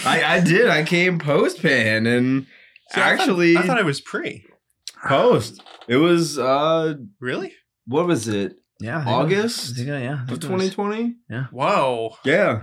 I, 0.06 0.22
I 0.36 0.40
did. 0.40 0.68
I 0.68 0.82
came 0.84 1.18
post 1.18 1.62
pan 1.62 2.06
and 2.06 2.46
See, 2.90 3.00
I 3.00 3.16
thought- 3.16 3.20
actually 3.20 3.56
I 3.56 3.62
thought 3.62 3.78
it 3.78 3.84
was 3.84 4.00
pre 4.00 4.44
post. 5.06 5.62
It 5.86 5.96
was 5.96 6.38
uh 6.38 6.94
really 7.20 7.52
what 7.86 8.06
was 8.06 8.28
it? 8.28 8.56
yeah 8.80 8.98
I 9.00 9.04
think 9.04 9.06
was- 9.06 9.14
August 9.24 9.70
I 9.70 9.74
think, 9.76 9.88
uh, 9.88 9.92
yeah 9.92 9.98
I 10.18 10.22
Of 10.22 10.28
think 10.28 10.44
it 10.44 10.50
was- 10.50 10.70
2020? 10.74 11.16
whoa 11.52 12.16
Yeah. 12.24 12.62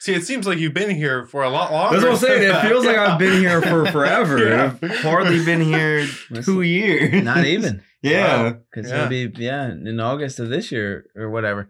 see 0.00 0.14
it 0.14 0.24
seems 0.24 0.46
like 0.46 0.58
you've 0.58 0.74
been 0.74 0.90
here 0.90 1.26
for 1.26 1.42
a 1.42 1.50
lot 1.50 1.72
longer 1.72 1.96
That's 2.00 2.04
what 2.04 2.12
I'm 2.30 2.38
saying. 2.40 2.54
It 2.54 2.68
feels 2.68 2.84
like 2.84 2.96
I've 2.96 3.18
been 3.18 3.40
here 3.40 3.60
for 3.62 3.86
forever. 3.86 4.38
Yeah. 4.48 4.74
I've 4.82 4.98
hardly 5.00 5.44
been 5.44 5.60
here 5.60 6.06
two 6.42 6.62
years. 6.62 7.22
not 7.24 7.44
even 7.44 7.82
Yeah. 8.02 8.42
Wow. 8.42 8.58
because 8.70 8.90
Yeah. 8.90 8.96
it'll 9.06 9.08
be 9.08 9.44
yeah 9.44 9.70
in 9.70 9.98
August 10.00 10.38
of 10.40 10.48
this 10.48 10.70
year 10.72 11.06
or 11.16 11.30
whatever. 11.30 11.68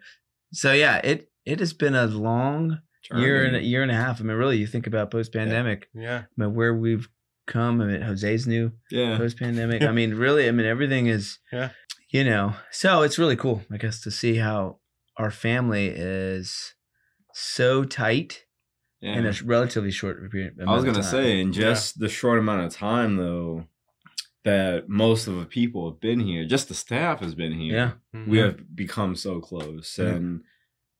So 0.53 0.73
yeah, 0.73 0.99
it 0.99 1.31
it 1.45 1.61
has 1.61 1.73
been 1.73 1.95
a 1.95 2.07
long 2.07 2.79
year 3.15 3.45
and 3.45 3.57
a 3.57 3.63
year 3.63 3.83
and 3.83 3.91
a 3.91 3.95
half. 3.95 4.21
I 4.21 4.25
mean, 4.25 4.37
really, 4.37 4.59
you 4.59 4.67
think 4.67 4.87
about 4.87 5.11
post 5.11 5.33
pandemic, 5.33 5.89
yeah 5.95 6.19
I 6.19 6.27
mean, 6.45 6.55
where 6.55 6.75
we've 6.75 7.09
come. 7.47 7.81
I 7.81 7.87
mean, 7.87 8.03
Jose's 8.03 8.47
new 8.47 8.73
Yeah. 8.91 9.17
post 9.17 9.39
pandemic. 9.39 9.83
I 9.83 9.91
mean, 9.99 10.15
really, 10.15 10.47
I 10.49 10.51
mean, 10.53 10.67
everything 10.67 11.07
is 11.07 11.39
Yeah. 11.53 11.71
you 12.11 12.25
know. 12.25 12.55
So 12.71 13.03
it's 13.03 13.19
really 13.19 13.37
cool, 13.37 13.63
I 13.73 13.79
guess, 13.79 14.01
to 14.03 14.11
see 14.11 14.37
how 14.37 14.81
our 15.17 15.31
family 15.31 15.87
is 15.89 16.75
so 17.33 17.85
tight 17.85 18.45
in 19.01 19.25
a 19.27 19.33
relatively 19.45 19.91
short 19.93 20.31
period. 20.31 20.57
I 20.67 20.75
was 20.75 20.85
gonna 20.85 20.99
of 20.99 21.05
time. 21.05 21.11
say, 21.13 21.41
in 21.41 21.53
just 21.53 22.01
the 22.01 22.09
short 22.09 22.39
amount 22.39 22.67
of 22.67 22.73
time 22.75 23.17
though, 23.17 23.65
that 24.49 24.89
most 24.89 25.27
of 25.29 25.35
the 25.39 25.45
people 25.59 25.91
have 25.91 26.01
been 26.01 26.21
here, 26.21 26.45
just 26.47 26.69
the 26.69 26.75
staff 26.75 27.21
has 27.21 27.35
been 27.35 27.53
here. 27.63 27.75
yeah, 27.79 27.93
Mhm. 28.15 28.29
we 28.29 28.39
have 28.39 28.57
become 28.85 29.15
so 29.17 29.41
close 29.41 29.99
Yeah. 29.99 30.15
and 30.15 30.43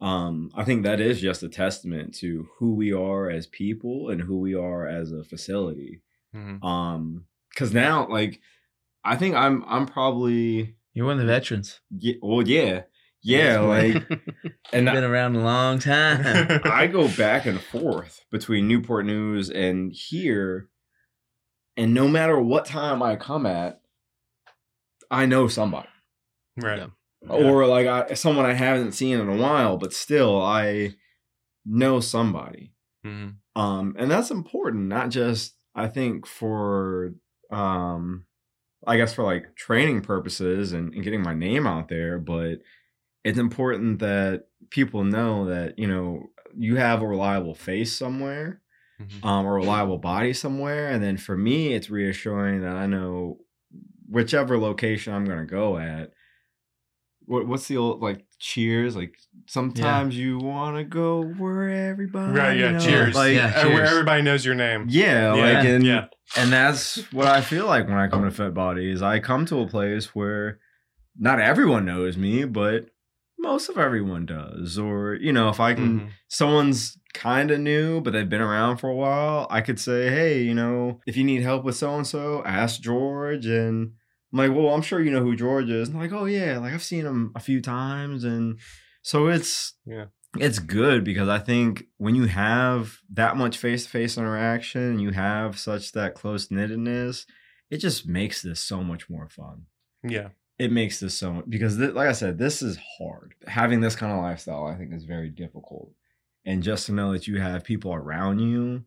um 0.01 0.51
i 0.55 0.63
think 0.65 0.85
that 0.85 1.01
is 1.01 1.21
just 1.21 1.43
a 1.43 1.49
testament 1.49 2.15
to 2.15 2.31
who 2.59 2.69
we 2.83 2.93
are 2.93 3.29
as 3.39 3.49
people 3.49 4.11
and 4.11 4.21
who 4.23 4.37
we 4.47 4.55
are 4.55 4.87
as 4.87 5.11
a 5.11 5.25
facility 5.25 6.03
Mhm. 6.33 6.63
um 6.63 7.25
because 7.51 7.73
now 7.75 8.07
like 8.19 8.41
i 9.13 9.17
think 9.17 9.35
i'm 9.35 9.65
i'm 9.67 9.87
probably 9.87 10.77
You're 10.95 11.07
one 11.07 11.19
of 11.21 11.27
the 11.27 11.33
veterans. 11.39 11.81
Yeah, 11.91 12.15
well, 12.23 12.47
yeah, 12.47 12.83
yeah, 13.23 13.59
like, 13.61 13.97
and 14.73 14.87
Been 14.87 15.05
around 15.15 15.35
a 15.37 15.43
long 15.43 15.79
time. 15.81 16.21
I 16.83 16.87
go 16.87 17.09
back 17.25 17.47
and 17.47 17.61
forth 17.61 18.15
between 18.31 18.69
Newport 18.69 19.05
News 19.07 19.51
and 19.51 19.93
here, 19.93 20.69
and 21.79 21.95
no 21.95 22.07
matter 22.09 22.39
what 22.39 22.67
time 22.67 23.03
I 23.03 23.17
come 23.17 23.47
at, 23.47 23.81
I 25.11 25.25
know 25.25 25.49
somebody, 25.49 25.89
right. 26.59 26.79
Yeah. 27.23 27.29
or 27.31 27.67
like 27.67 27.87
I, 27.87 28.15
someone 28.15 28.45
I 28.45 28.53
haven't 28.53 28.93
seen 28.93 29.19
in 29.19 29.29
a 29.29 29.37
while, 29.37 29.79
but 29.79 29.93
still 29.95 30.41
I 30.43 30.95
know 31.65 32.01
somebody. 32.01 32.73
Mhm. 33.07 33.37
um 33.55 33.95
and 33.99 34.11
that's 34.11 34.31
important 34.33 34.89
not 34.89 35.09
just 35.11 35.55
i 35.75 35.87
think 35.87 36.27
for 36.27 37.15
um 37.53 38.25
i 38.89 38.97
guess 38.97 39.15
for 39.15 39.23
like 39.23 39.55
training 39.55 40.01
purposes 40.01 40.73
and, 40.73 40.93
and 40.93 41.05
getting 41.05 41.23
my 41.23 41.33
name 41.33 41.65
out 41.67 41.89
there 41.89 42.19
but 42.19 42.59
it's 43.23 43.39
important 43.39 44.01
that 44.01 44.47
people 44.71 45.05
know 45.05 45.45
that 45.47 45.79
you 45.79 45.87
know 45.87 46.25
you 46.57 46.75
have 46.77 47.03
a 47.03 47.07
reliable 47.07 47.55
face 47.55 47.93
somewhere 47.97 48.61
Mhm. 49.01 49.25
um 49.25 49.47
a 49.47 49.53
reliable 49.53 49.99
body 49.99 50.33
somewhere 50.33 50.89
and 50.89 51.03
then 51.03 51.17
for 51.17 51.37
me 51.37 51.73
it's 51.75 51.89
reassuring 51.89 52.63
that 52.63 52.75
i 52.77 52.87
know 52.87 53.39
whichever 54.09 54.59
location 54.59 55.13
i'm 55.15 55.25
going 55.25 55.39
to 55.39 55.45
go 55.47 55.79
at 55.79 56.11
what, 57.27 57.47
what's 57.47 57.69
the 57.69 57.77
old 57.77 58.01
like 58.03 58.25
cheers 58.39 58.97
like 58.97 59.15
sometimes 59.47 60.17
you 60.17 60.39
want 60.39 60.77
to 60.79 60.85
go 60.85 61.23
where 61.23 61.69
everybody 61.91 62.33
Right, 62.33 62.57
yeah, 62.59 62.71
knows. 62.73 62.85
cheers. 62.85 63.15
like 63.15 63.35
Yeah, 63.35 63.53
where 63.67 63.77
cheers. 63.77 63.91
everybody 63.91 64.23
knows 64.23 64.45
your 64.47 64.55
name. 64.55 64.87
yeah, 64.89 65.35
Yeah, 65.35 65.43
like 65.59 65.65
and 65.67 65.85
yeah. 65.85 66.07
and 66.37 66.51
that's 66.53 66.97
what 67.13 67.27
I 67.27 67.41
feel 67.43 67.67
like 67.67 67.87
when 67.87 67.99
I 67.99 68.09
come 68.09 68.25
to 68.25 68.31
Fit 68.31 68.55
Body 68.55 68.91
is 68.91 69.03
I 69.03 69.19
come 69.21 69.45
to 69.47 69.61
a 69.61 69.67
place 69.69 70.15
where 70.15 70.59
not 71.19 71.39
everyone 71.41 71.85
knows 71.85 72.17
me, 72.17 72.45
but 72.47 72.87
most 73.39 73.69
of 73.69 73.79
everyone 73.79 74.27
does. 74.27 74.79
Or 74.79 75.15
you 75.15 75.33
know, 75.33 75.49
if 75.49 75.61
I 75.61 75.75
can, 75.75 76.01
Mhm. 76.01 76.09
someone's 76.29 76.99
kind 77.15 77.51
of 77.51 77.61
new, 77.61 78.01
but 78.01 78.13
they've 78.13 78.29
been 78.29 78.41
around 78.41 78.77
for 78.79 78.89
a 78.91 78.95
while, 78.95 79.47
I 79.51 79.61
could 79.61 79.81
say, 79.81 80.11
hey, 80.11 80.43
you 80.43 80.55
know, 80.55 81.01
if 81.07 81.17
you 81.17 81.25
need 81.25 81.43
help 81.43 81.65
with 81.65 81.77
so 81.77 81.95
and 81.97 82.07
so, 82.07 82.43
ask 82.45 82.81
George. 82.81 83.47
And 83.47 83.93
I'm 84.33 84.39
like, 84.39 84.51
well, 84.55 84.75
I'm 84.75 84.83
sure 84.83 85.01
you 85.01 85.11
know 85.11 85.23
who 85.23 85.35
George 85.37 85.71
is. 85.71 85.89
And 85.89 85.97
I'm 85.97 86.03
like, 86.03 86.13
oh 86.13 86.27
yeah, 86.27 86.59
like 86.59 86.75
I've 86.75 86.83
seen 86.83 87.07
him 87.07 87.33
a 87.35 87.41
few 87.41 87.61
times, 87.61 88.25
and 88.25 88.59
so 89.03 89.29
it's 89.29 89.75
Yeah. 89.87 90.07
it's 90.39 90.59
good 90.59 91.03
because 91.05 91.29
I 91.29 91.39
think 91.39 91.85
when 91.97 92.15
you 92.15 92.27
have 92.27 92.99
that 93.15 93.37
much 93.37 93.57
face 93.57 93.85
to 93.85 93.91
face 93.91 94.19
interaction 94.19 94.83
and 94.83 95.01
you 95.01 95.11
have 95.13 95.59
such 95.59 95.93
that 95.93 96.15
close 96.15 96.49
knittedness, 96.49 97.25
it 97.71 97.79
just 97.79 98.07
makes 98.07 98.43
this 98.43 98.61
so 98.61 98.85
much 98.85 99.09
more 99.09 99.29
fun. 99.29 99.63
Yeah. 100.03 100.29
It 100.59 100.73
makes 100.73 100.99
this 100.99 101.15
so 101.15 101.45
because, 101.49 101.77
th- 101.77 101.95
like 101.95 102.09
I 102.09 102.13
said, 102.13 102.39
this 102.39 102.63
is 102.63 102.79
hard. 102.99 103.35
Having 103.47 103.81
this 103.81 103.95
kind 103.97 104.13
of 104.13 104.19
lifestyle, 104.19 104.67
I 104.67 104.77
think, 104.77 104.93
is 104.93 105.05
very 105.05 105.29
difficult. 105.29 105.93
And 106.45 106.63
just 106.63 106.87
to 106.87 106.93
know 106.93 107.13
that 107.13 107.27
you 107.27 107.41
have 107.41 107.63
people 107.63 107.95
around 107.95 108.41
you, 108.41 108.85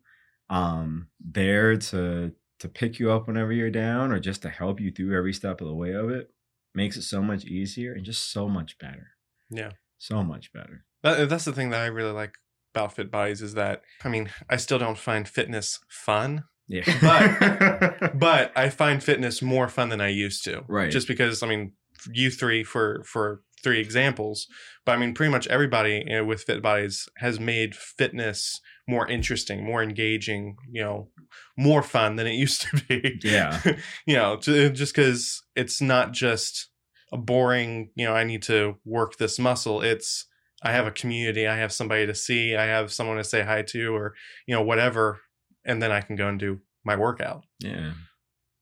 um, 0.50 1.08
there 1.18 1.76
to 1.76 2.32
to 2.58 2.68
pick 2.68 2.98
you 2.98 3.10
up 3.10 3.26
whenever 3.26 3.52
you're 3.52 3.70
down, 3.70 4.12
or 4.12 4.20
just 4.20 4.42
to 4.42 4.48
help 4.48 4.80
you 4.80 4.90
through 4.90 5.16
every 5.16 5.32
step 5.32 5.60
of 5.60 5.66
the 5.66 5.74
way 5.74 5.92
of 5.92 6.10
it, 6.10 6.30
makes 6.74 6.96
it 6.96 7.02
so 7.02 7.22
much 7.22 7.44
easier 7.44 7.92
and 7.94 8.04
just 8.04 8.30
so 8.32 8.48
much 8.48 8.78
better. 8.78 9.12
Yeah. 9.50 9.72
So 9.98 10.22
much 10.22 10.52
better. 10.52 10.84
That, 11.02 11.28
that's 11.28 11.44
the 11.44 11.52
thing 11.52 11.70
that 11.70 11.80
I 11.80 11.86
really 11.86 12.12
like 12.12 12.38
about 12.74 12.92
Fit 12.94 13.10
Bodies 13.10 13.42
is 13.42 13.54
that, 13.54 13.82
I 14.04 14.08
mean, 14.08 14.30
I 14.48 14.56
still 14.56 14.78
don't 14.78 14.98
find 14.98 15.28
fitness 15.28 15.80
fun, 15.88 16.44
Yeah. 16.68 16.82
But- 17.00 18.18
but 18.18 18.52
I 18.56 18.68
find 18.68 19.02
fitness 19.02 19.42
more 19.42 19.68
fun 19.68 19.88
than 19.88 20.00
I 20.00 20.08
used 20.08 20.44
to. 20.44 20.62
Right. 20.68 20.90
Just 20.90 21.08
because, 21.08 21.42
I 21.42 21.46
mean, 21.46 21.72
you 22.12 22.30
three 22.30 22.64
for, 22.64 23.02
for 23.04 23.42
three 23.62 23.78
examples, 23.80 24.46
but 24.84 24.92
I 24.92 24.96
mean, 24.96 25.14
pretty 25.14 25.30
much 25.30 25.46
everybody 25.48 26.02
you 26.06 26.16
know, 26.16 26.24
with 26.24 26.42
Fit 26.42 26.62
Bodies 26.62 27.08
has 27.18 27.38
made 27.38 27.76
fitness 27.76 28.60
more 28.88 29.08
interesting, 29.08 29.64
more 29.64 29.82
engaging, 29.82 30.56
you 30.70 30.82
know, 30.82 31.08
more 31.56 31.82
fun 31.82 32.16
than 32.16 32.26
it 32.26 32.34
used 32.46 32.62
to 32.62 32.76
be. 32.88 33.20
Yeah. 33.22 33.60
you 34.06 34.16
know, 34.16 34.36
just 34.36 34.94
because 34.94 35.42
it's 35.54 35.80
not 35.80 36.12
just 36.12 36.68
a 37.12 37.16
boring, 37.16 37.90
you 37.94 38.06
know, 38.06 38.14
I 38.14 38.24
need 38.24 38.42
to 38.44 38.76
work 38.84 39.18
this 39.18 39.38
muscle. 39.38 39.80
It's, 39.82 40.26
I 40.64 40.72
have 40.72 40.86
a 40.86 40.92
community, 40.92 41.46
I 41.46 41.56
have 41.56 41.72
somebody 41.72 42.06
to 42.06 42.14
see, 42.14 42.56
I 42.56 42.66
have 42.66 42.92
someone 42.92 43.16
to 43.16 43.24
say 43.24 43.42
hi 43.42 43.62
to, 43.62 43.94
or, 43.94 44.14
you 44.46 44.54
know, 44.54 44.62
whatever. 44.62 45.20
And 45.64 45.80
then 45.82 45.92
I 45.92 46.00
can 46.00 46.16
go 46.16 46.28
and 46.28 46.38
do 46.38 46.60
my 46.84 46.96
workout. 46.96 47.44
Yeah. 47.60 47.92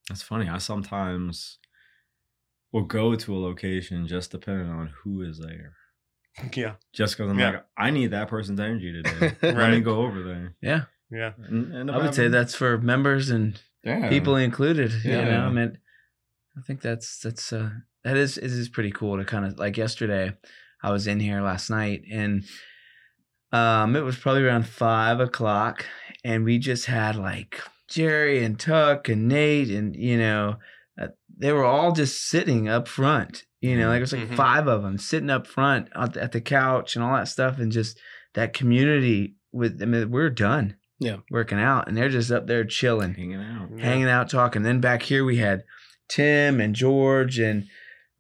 That's 0.09 0.23
funny. 0.23 0.49
I 0.49 0.59
sometimes 0.59 1.59
will 2.73 2.85
go 2.85 3.15
to 3.15 3.35
a 3.37 3.39
location 3.39 4.07
just 4.07 4.31
depending 4.31 4.69
on 4.69 4.93
who 5.03 5.23
is 5.23 5.39
there. 5.39 5.75
Yeah. 6.55 6.75
Just 6.95 7.17
because 7.17 7.31
I'm 7.31 7.39
Yeah. 7.39 7.51
like, 7.51 7.65
I 7.77 7.91
need 7.91 8.13
that 8.13 8.29
person's 8.29 8.61
energy 8.61 8.93
today. 9.03 9.37
Let 9.43 9.71
me 9.73 9.81
go 9.81 10.03
over 10.03 10.23
there. 10.23 10.55
Yeah. 10.63 10.85
Yeah. 11.11 11.33
And, 11.49 11.75
and 11.75 11.91
I 11.91 11.99
would 11.99 12.15
say 12.15 12.29
that's 12.29 12.55
for 12.55 12.79
members 12.79 13.31
and 13.31 13.61
yeah. 13.83 14.09
people 14.09 14.37
included. 14.37 14.93
You 15.05 15.11
Yeah. 15.11 15.25
know, 15.25 15.41
I 15.47 15.51
mean, 15.51 15.79
I 16.57 16.61
think 16.63 16.81
that's 16.83 17.19
that's 17.19 17.53
uh 17.53 17.71
that 18.05 18.17
is 18.17 18.39
it 18.39 18.45
is 18.45 18.69
pretty 18.69 18.91
cool 18.93 19.19
to 19.19 19.25
kind 19.25 19.45
of 19.45 19.59
like 19.59 19.77
yesterday. 19.77 20.33
I 20.83 20.93
was 20.93 21.07
in 21.09 21.19
here 21.21 21.43
last 21.43 21.69
night 21.69 22.03
and 22.11 22.45
um 23.53 23.97
it 23.97 24.01
was 24.03 24.17
probably 24.17 24.45
around 24.45 24.67
five 24.67 25.19
o'clock 25.21 25.85
and 26.25 26.45
we 26.45 26.59
just 26.59 26.87
had 26.87 27.17
like 27.17 27.61
Jerry 27.89 28.45
and 28.45 28.59
Tuck 28.59 29.09
and 29.09 29.29
Nate 29.29 29.71
and 29.71 29.95
you 29.97 30.19
know 30.19 30.57
uh, 31.01 31.09
they 31.37 31.53
were 31.53 31.65
all 31.65 31.93
just 31.93 32.29
sitting 32.29 32.69
up 32.69 32.87
front. 32.89 33.45
You 33.61 33.77
know, 33.77 33.89
like 33.89 33.99
it 33.99 34.01
was 34.01 34.13
like 34.15 34.29
Mhm. 34.29 34.37
five 34.37 34.67
of 34.69 34.83
them 34.83 34.97
sitting 34.97 35.29
up 35.29 35.47
front 35.47 35.89
at 35.95 36.15
the, 36.15 36.23
at 36.23 36.33
the 36.33 36.41
couch 36.41 36.97
and 36.97 37.05
all 37.05 37.15
that 37.17 37.29
stuff 37.29 37.59
and 37.59 37.71
just 37.71 37.99
that 38.35 38.53
community 38.55 39.35
with 39.53 39.81
I 39.83 39.85
mean 39.87 40.11
we're 40.11 40.31
done. 40.31 40.77
Yeah. 40.99 41.17
Working 41.31 41.59
out 41.59 41.89
and 41.89 41.97
they're 41.97 42.09
just 42.09 42.31
up 42.31 42.47
there 42.47 42.65
chilling 42.65 43.15
hanging 43.15 43.41
out. 43.41 43.69
Yeah. 43.77 43.85
hanging 43.85 44.09
out 44.09 44.31
talking. 44.31 44.63
Then 44.63 44.81
back 44.81 45.03
here 45.03 45.25
we 45.25 45.37
had 45.39 45.65
Tim 46.09 46.61
and 46.61 46.75
George 46.75 47.39
and 47.39 47.65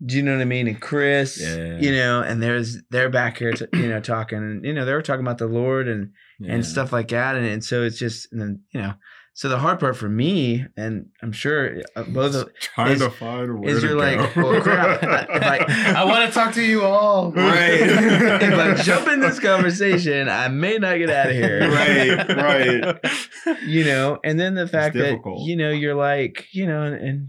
do 0.04 0.16
you 0.16 0.22
know 0.22 0.32
what 0.34 0.40
I 0.40 0.46
mean? 0.46 0.66
And 0.66 0.80
Chris, 0.80 1.38
Yeah. 1.40 1.78
you 1.78 1.92
know, 1.92 2.22
and 2.22 2.42
there's 2.42 2.78
they're 2.90 3.10
back 3.10 3.36
here, 3.38 3.52
to, 3.52 3.68
you 3.74 3.88
know, 3.88 4.00
talking, 4.00 4.38
and 4.38 4.64
you 4.64 4.72
know, 4.72 4.86
they 4.86 4.94
were 4.94 5.02
talking 5.02 5.24
about 5.24 5.36
the 5.38 5.46
Lord 5.46 5.88
and 5.88 6.12
Yeah. 6.40 6.55
and 6.55 6.64
stuff 6.66 6.92
like 6.92 7.09
that, 7.09 7.37
and, 7.37 7.46
and 7.46 7.62
so 7.64 7.83
it's 7.83 7.98
just, 7.98 8.33
and 8.33 8.40
then 8.40 8.61
you 8.72 8.81
know, 8.81 8.94
so 9.35 9.48
the 9.48 9.59
hard 9.59 9.79
part 9.79 9.96
for 9.96 10.09
me, 10.09 10.66
and 10.76 11.07
I'm 11.22 11.33
sure 11.33 11.83
uh, 11.96 12.03
both 12.05 12.35
of 12.35 12.50
trying 12.61 12.92
is- 12.94 13.00
to 13.00 13.11
find 13.11 13.61
where 13.61 13.68
is 13.70 13.81
to 13.83 13.88
you're 13.88 13.96
like, 13.96 14.35
well, 14.37 14.61
crap. 14.61 15.03
I- 15.05 15.94
I 15.96 16.05
want 16.05 16.26
to 16.29 16.35
talk 16.35 16.55
to 16.55 16.62
you 16.62 16.83
all. 16.83 17.33
Right. 17.37 17.70
if 17.81 18.55
I 18.59 18.74
jump 18.83 19.09
in 19.09 19.20
this 19.20 19.38
conversation, 19.38 20.29
I 20.29 20.48
may 20.48 20.79
not 20.79 20.96
get 20.98 21.11
out 21.11 21.26
of 21.29 21.33
here, 21.37 21.61
Right, 21.70 22.37
right. 22.37 23.59
you 23.66 23.85
know, 23.85 24.18
and 24.24 24.38
then 24.40 24.55
the 24.55 24.66
fact 24.66 24.94
that 24.96 25.03
difficult. 25.11 25.46
you 25.46 25.57
know 25.57 25.70
you're 25.70 25.94
like, 25.94 26.46
you 26.53 26.66
know, 26.66 26.83
and, 26.83 26.94
and 26.96 27.29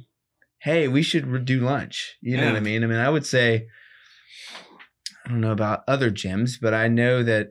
hey, 0.60 0.88
we 0.88 1.02
should 1.04 1.46
do 1.46 1.60
lunch. 1.62 2.16
You 2.22 2.38
know 2.38 2.44
Yeah. 2.44 2.50
what 2.52 2.58
I 2.58 2.62
mean? 2.62 2.84
I 2.84 2.88
mean, 2.88 2.98
I 3.00 3.10
would 3.10 3.26
say, 3.26 3.68
I 5.26 5.30
don't 5.30 5.42
know 5.42 5.52
about 5.52 5.84
other 5.88 6.10
gyms, 6.12 6.54
but 6.62 6.74
I 6.74 6.88
know 6.88 7.24
that 7.24 7.50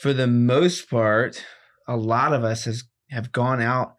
for 0.00 0.12
the 0.12 0.26
most 0.26 0.88
part, 0.90 1.44
a 1.88 1.96
lot 1.96 2.32
of 2.32 2.44
us 2.44 2.64
has 2.64 2.84
have 3.10 3.32
gone 3.32 3.60
out 3.60 3.94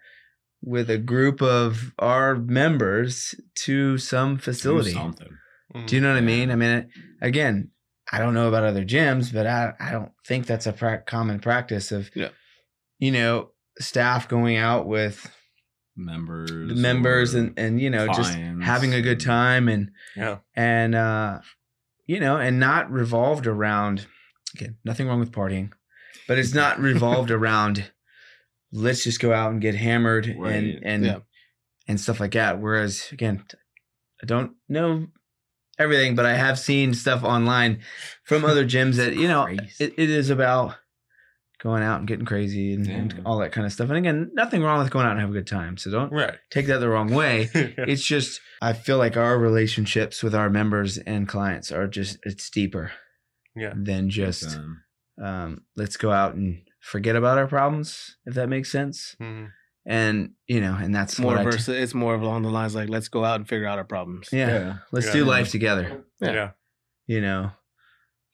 with 0.63 0.89
a 0.89 0.97
group 0.97 1.41
of 1.41 1.91
our 1.99 2.35
members 2.35 3.35
to 3.55 3.97
some 3.97 4.35
Do 4.35 4.41
facility. 4.41 4.93
something. 4.93 5.37
Do 5.85 5.95
you 5.95 6.01
know 6.01 6.09
what 6.09 6.17
I 6.17 6.21
mean? 6.21 6.51
I 6.51 6.55
mean, 6.55 6.89
again, 7.21 7.71
I 8.11 8.19
don't 8.19 8.33
know 8.33 8.47
about 8.47 8.63
other 8.63 8.83
gyms, 8.85 9.33
but 9.33 9.47
I, 9.47 9.73
I 9.79 9.91
don't 9.91 10.11
think 10.25 10.45
that's 10.45 10.67
a 10.67 10.73
pra- 10.73 11.01
common 11.01 11.39
practice 11.39 11.91
of, 11.91 12.09
Yeah. 12.15 12.29
you 12.99 13.11
know, 13.11 13.51
staff 13.79 14.27
going 14.27 14.57
out 14.57 14.85
with 14.87 15.29
Members. 15.95 16.49
the 16.51 16.75
members 16.75 17.33
and, 17.33 17.53
and, 17.57 17.79
you 17.81 17.89
know, 17.89 18.07
just 18.07 18.33
having 18.61 18.93
a 18.93 19.01
good 19.01 19.19
time 19.19 19.67
and, 19.67 19.91
Yeah. 20.15 20.37
and, 20.55 20.93
uh, 20.95 21.39
you 22.05 22.19
know, 22.19 22.37
and 22.37 22.59
not 22.59 22.91
revolved 22.91 23.47
around, 23.47 24.07
again, 24.55 24.77
nothing 24.85 25.07
wrong 25.07 25.19
with 25.19 25.31
partying, 25.31 25.71
but 26.31 26.39
it's 26.39 26.53
not 26.53 26.79
revolved 26.79 27.29
around, 27.39 27.91
let's 28.71 29.03
just 29.03 29.19
go 29.19 29.33
out 29.33 29.51
and 29.51 29.59
get 29.61 29.75
hammered 29.75 30.33
Right. 30.37 30.53
and, 30.53 30.79
and, 30.83 31.05
Yeah. 31.05 31.17
and 31.87 31.99
stuff 31.99 32.19
like 32.21 32.31
that. 32.31 32.59
Whereas 32.59 33.09
again, 33.11 33.43
I 34.23 34.25
don't 34.25 34.53
know 34.69 35.07
everything, 35.77 36.15
but 36.15 36.25
I 36.25 36.35
have 36.35 36.57
seen 36.57 36.93
stuff 36.93 37.23
online 37.23 37.81
from 38.23 38.45
other 38.45 38.65
gyms 38.73 38.95
that 38.95 39.15
you 39.15 39.27
know 39.27 39.45
it, 39.45 39.93
it 39.97 40.09
is 40.09 40.29
about 40.29 40.75
going 41.61 41.83
out 41.83 41.99
and 41.99 42.07
getting 42.07 42.25
crazy 42.25 42.73
and, 42.73 42.87
and 42.87 43.21
all 43.25 43.37
that 43.39 43.51
kind 43.51 43.67
of 43.67 43.73
stuff. 43.73 43.89
And 43.89 43.97
again, 43.97 44.31
nothing 44.33 44.63
wrong 44.63 44.79
with 44.79 44.89
going 44.89 45.05
out 45.05 45.11
and 45.11 45.19
have 45.21 45.29
a 45.29 45.33
good 45.33 45.45
time. 45.47 45.77
So 45.77 45.91
don't 45.91 46.11
Right. 46.11 46.37
take 46.49 46.65
that 46.67 46.79
the 46.79 46.89
wrong 46.89 47.13
way. 47.13 47.49
It's 47.77 48.03
just 48.03 48.39
I 48.61 48.73
feel 48.73 48.97
like 48.97 49.17
our 49.17 49.37
relationships 49.37 50.23
with 50.23 50.33
our 50.33 50.49
members 50.49 50.97
and 50.97 51.27
clients 51.27 51.71
are 51.71 51.87
just 51.87 52.17
it's 52.23 52.49
deeper 52.49 52.93
Yeah. 53.55 53.73
than 53.75 54.09
just 54.09 54.55
Um, 54.57 54.83
um, 55.21 55.61
let's 55.75 55.97
go 55.97 56.11
out 56.11 56.33
and 56.35 56.61
forget 56.79 57.15
about 57.15 57.37
our 57.37 57.47
problems 57.47 58.17
if 58.25 58.33
that 58.35 58.49
makes 58.49 58.71
sense. 58.71 59.15
Mhm. 59.21 59.51
and 59.85 60.31
you 60.47 60.61
know, 60.61 60.75
and 60.75 60.93
that's 60.93 61.17
more 61.19 61.31
what 61.33 61.41
I 61.41 61.43
t- 61.43 61.51
versus. 61.51 61.69
It's 61.77 61.93
more 61.93 62.13
of 62.15 62.21
along 62.21 62.43
the 62.43 62.49
lines 62.49 62.75
like 62.75 62.89
let's 62.89 63.07
go 63.07 63.23
out 63.25 63.35
and 63.37 63.47
figure 63.47 63.67
out 63.67 63.77
our 63.79 63.83
problems. 63.85 64.29
yeah, 64.31 64.77
let's 64.91 65.07
Yeah. 65.07 65.13
do 65.13 65.25
life 65.25 65.49
together. 65.51 66.03
Yeah. 66.21 66.31
Yeah. 66.33 66.49
You 67.07 67.21
know, 67.21 67.51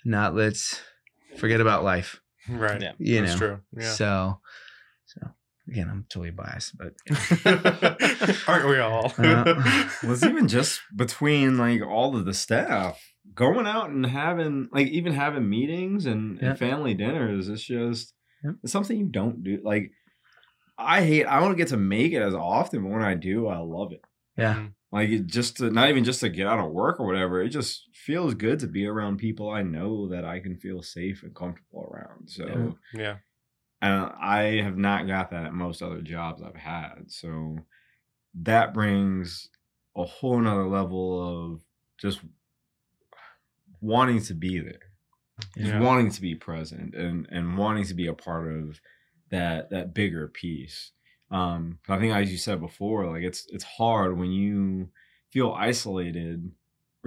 not 0.06 0.36
let's 0.36 0.82
forget 1.38 1.62
about 1.62 1.84
life. 1.84 2.22
Right. 2.50 2.82
Yeah. 2.82 2.94
You 3.00 3.22
That's 3.22 3.34
know, 3.34 3.38
true. 3.38 3.60
Yeah. 3.78 3.92
so 3.92 4.40
so 5.06 5.22
again, 5.70 5.90
I'm 5.90 6.06
totally 6.10 6.32
biased, 6.32 6.78
but 6.78 6.94
Aren't 8.48 8.70
we 8.70 8.80
all? 8.80 9.14
Uh, 9.18 9.90
was 10.08 10.24
even 10.24 10.48
just 10.48 10.82
between 10.96 11.58
like 11.58 11.82
all 11.82 12.16
of 12.16 12.26
the 12.26 12.34
staff 12.34 13.00
going 13.38 13.66
out 13.68 13.90
and 13.90 14.06
having 14.06 14.68
like 14.74 14.88
even 14.88 15.14
having 15.14 15.50
meetings 15.50 16.06
and, 16.06 16.40
Yeah. 16.42 16.50
and 16.50 16.60
family 16.60 16.94
dinners 16.94 17.48
it's 17.48 17.64
just 17.64 18.14
Yeah. 18.44 18.52
it's 18.64 18.74
something 18.74 18.98
you 18.98 19.06
don't 19.06 19.44
do 19.44 19.62
like 19.64 19.92
i 20.78 21.02
hate 21.04 21.26
i 21.26 21.40
don't 21.40 21.56
get 21.56 21.70
to 21.70 21.78
make 21.78 22.12
it 22.12 22.22
as 22.22 22.34
often 22.36 22.84
but 22.84 22.92
when 22.92 23.02
i 23.04 23.14
do 23.14 23.48
i 23.48 23.58
love 23.60 23.94
it 23.94 24.02
yeah, 24.38 24.54
mm-hmm. 24.56 24.68
like 24.92 25.10
it 25.10 25.26
just 25.26 25.58
to, 25.58 25.72
not 25.72 25.90
even 25.90 26.04
just 26.04 26.20
to 26.20 26.30
get 26.30 26.46
out 26.48 26.60
of 26.60 26.72
work 26.72 27.00
or 27.00 27.08
whatever 27.08 27.42
it 27.42 27.50
just 27.50 27.84
feels 27.94 28.34
good 28.36 28.60
to 28.60 28.68
be 28.68 28.86
around 28.86 29.18
people 29.18 29.50
i 29.50 29.64
know 29.64 30.08
that 30.10 30.26
i 30.26 30.40
can 30.40 30.58
feel 30.58 30.82
safe 30.84 31.24
and 31.24 31.34
comfortable 31.36 31.90
around 31.92 32.30
so 32.30 32.76
Yeah. 32.94 33.02
yeah. 33.02 33.16
and 33.82 34.12
I 34.20 34.62
have 34.64 34.78
not 34.78 35.08
got 35.08 35.30
that 35.32 35.46
at 35.46 35.54
most 35.54 35.82
other 35.84 36.02
jobs 36.02 36.42
I've 36.42 36.56
had. 36.56 37.04
So 37.08 37.58
that 38.42 38.74
brings 38.74 39.50
a 39.96 40.04
whole 40.04 40.40
nother 40.40 40.68
level 40.68 41.54
of 41.54 41.62
just 42.00 42.20
wanting 43.82 44.22
to 44.24 44.34
be 44.34 44.60
there, 44.60 44.92
just 45.58 45.74
Yeah. 45.74 45.80
wanting 45.82 46.12
to 46.12 46.22
be 46.22 46.36
present, 46.36 46.96
and 46.96 47.28
and 47.32 47.58
wanting 47.58 47.86
to 47.86 47.94
be 47.94 48.08
a 48.08 48.14
part 48.14 48.52
of 48.52 48.80
that 49.30 49.70
that 49.72 49.94
bigger 49.94 50.28
piece. 50.28 50.92
Um, 51.30 51.80
I 51.90 52.00
think, 52.00 52.14
as 52.14 52.32
you 52.32 52.38
said 52.38 52.60
before, 52.62 53.10
like 53.12 53.24
it's 53.24 53.46
it's 53.50 53.64
hard 53.64 54.18
when 54.18 54.32
you 54.32 54.90
feel 55.32 55.52
isolated 55.52 56.52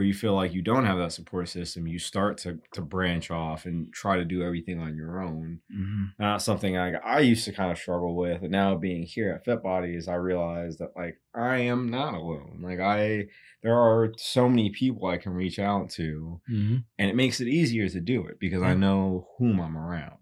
or 0.00 0.02
you 0.02 0.14
feel 0.14 0.34
like 0.34 0.54
you 0.54 0.62
don't 0.62 0.86
have 0.86 0.96
that 0.96 1.12
support 1.12 1.48
system. 1.50 1.86
You 1.86 1.98
start 1.98 2.38
to 2.38 2.58
to 2.72 2.80
branch 2.80 3.30
off 3.30 3.66
and 3.66 3.92
try 3.92 4.16
to 4.16 4.24
do 4.24 4.42
everything 4.42 4.80
on 4.80 4.96
your 4.96 5.20
own 5.20 5.60
hmm 5.70 6.06
not 6.18 6.42
something 6.42 6.76
I 6.76 6.94
I 6.94 7.20
used 7.20 7.44
to 7.44 7.52
kind 7.52 7.70
of 7.70 7.78
struggle 7.78 8.16
with, 8.16 8.42
and 8.42 8.50
now 8.50 8.74
being 8.76 9.02
here 9.02 9.32
at 9.32 9.44
Fit 9.44 9.62
Bodies, 9.62 10.08
I 10.08 10.14
realize 10.14 10.78
that 10.78 10.92
like 10.96 11.20
I 11.34 11.58
am 11.58 11.90
not 11.90 12.14
alone. 12.14 12.60
Like 12.62 12.80
I, 12.80 13.26
there 13.62 13.76
are 13.78 14.12
so 14.16 14.48
many 14.48 14.70
people 14.70 15.06
I 15.06 15.18
can 15.18 15.32
reach 15.32 15.58
out 15.58 15.90
to, 15.90 16.40
hmm 16.46 16.76
and 16.98 17.10
it 17.10 17.16
makes 17.16 17.40
it 17.40 17.48
easier 17.48 17.88
to 17.88 18.00
do 18.00 18.26
it 18.26 18.38
because 18.40 18.62
I 18.62 18.74
know 18.74 19.28
whom 19.38 19.60
I'm 19.60 19.76
around. 19.76 20.16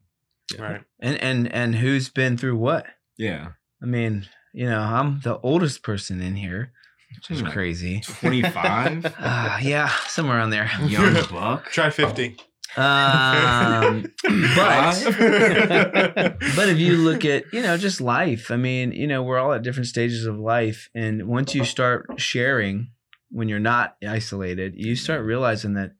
Right. 0.59 0.83
and 0.99 1.17
and 1.23 1.53
and 1.53 1.75
who's 1.77 2.09
been 2.09 2.37
through 2.37 2.57
what? 2.57 2.87
Yeah, 3.17 3.53
I 3.83 3.87
mean, 3.87 4.27
you 4.53 4.67
know, 4.67 4.81
I'm 4.81 5.21
the 5.21 5.38
oldest 5.41 5.83
person 5.83 6.21
in 6.21 6.37
here, 6.37 6.73
which 7.16 7.31
is 7.31 7.42
crazy. 7.42 8.01
twenty 8.21 8.42
five, 8.42 9.05
Uh, 9.18 9.59
yeah, 9.62 9.88
somewhere 10.07 10.37
around 10.38 10.51
there. 10.51 10.71
young 10.87 11.14
buck. 11.31 11.71
Try 11.71 11.90
50. 11.90 12.37
Um, 12.77 14.03
but 14.55 15.05
but 16.57 16.68
if 16.68 16.79
you 16.79 16.97
look 16.99 17.25
at 17.25 17.44
you 17.53 17.62
know 17.62 17.77
just 17.77 18.01
life, 18.01 18.51
I 18.51 18.57
mean, 18.57 18.92
you 18.92 19.07
know, 19.07 19.23
we're 19.23 19.38
all 19.38 19.53
at 19.53 19.62
different 19.62 19.87
stages 19.88 20.27
of 20.27 20.38
life, 20.38 20.88
and 20.94 21.27
once 21.27 21.55
you 21.55 21.64
start 21.64 22.07
sharing, 22.21 22.90
when 23.31 23.49
you're 23.49 23.59
not 23.59 23.97
isolated, 24.07 24.75
you 24.77 24.94
start 24.97 25.25
realizing 25.25 25.75
that, 25.75 25.92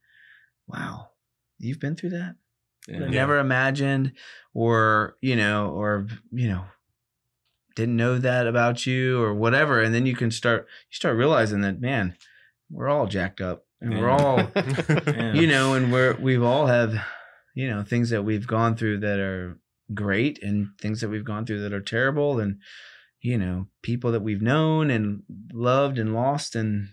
wow, 0.68 1.09
you've 1.59 1.81
been 1.81 1.97
through 1.97 2.11
that. 2.11 2.37
Yeah. 2.87 3.05
I 3.05 3.09
never 3.09 3.38
imagined, 3.38 4.12
or 4.55 5.16
you 5.21 5.37
know, 5.37 5.71
or 5.71 6.07
you 6.31 6.49
know, 6.49 6.64
didn't 7.83 7.97
know 7.97 8.19
that 8.19 8.47
about 8.47 8.87
you, 8.87 9.23
or 9.23 9.33
whatever. 9.35 9.81
And 9.83 9.95
then 9.95 10.05
you 10.05 10.17
can 10.17 10.31
start, 10.31 10.67
you 10.91 10.97
start 10.97 11.17
realizing 11.17 11.61
that, 11.62 11.81
man, 11.81 12.17
we're 12.71 12.88
all 12.88 13.07
jacked 13.07 13.41
up, 13.41 13.64
and 13.81 13.99
we're 13.99 14.11
all 14.11 14.38
Yeah. 14.57 15.33
you 15.33 15.47
know, 15.47 15.75
and 15.75 15.93
we're 15.93 16.14
we've 16.21 16.43
all 16.43 16.67
have, 16.67 16.95
you 17.55 17.69
know, 17.69 17.83
things 17.85 18.11
that 18.11 18.25
we've 18.25 18.47
gone 18.47 18.77
through 18.77 18.99
that 19.01 19.19
are 19.21 19.59
great 19.95 20.43
and 20.43 20.69
things 20.81 21.01
that 21.01 21.09
we've 21.09 21.25
gone 21.25 21.47
through 21.47 21.62
that 21.62 21.73
are 21.73 21.81
terrible 21.81 22.41
and 22.41 22.59
you 23.21 23.37
know, 23.38 23.67
people 23.83 24.12
that 24.12 24.23
we've 24.23 24.43
known 24.43 24.91
and 24.91 25.23
loved 25.53 25.99
and 25.99 26.14
lost 26.14 26.55
and 26.55 26.88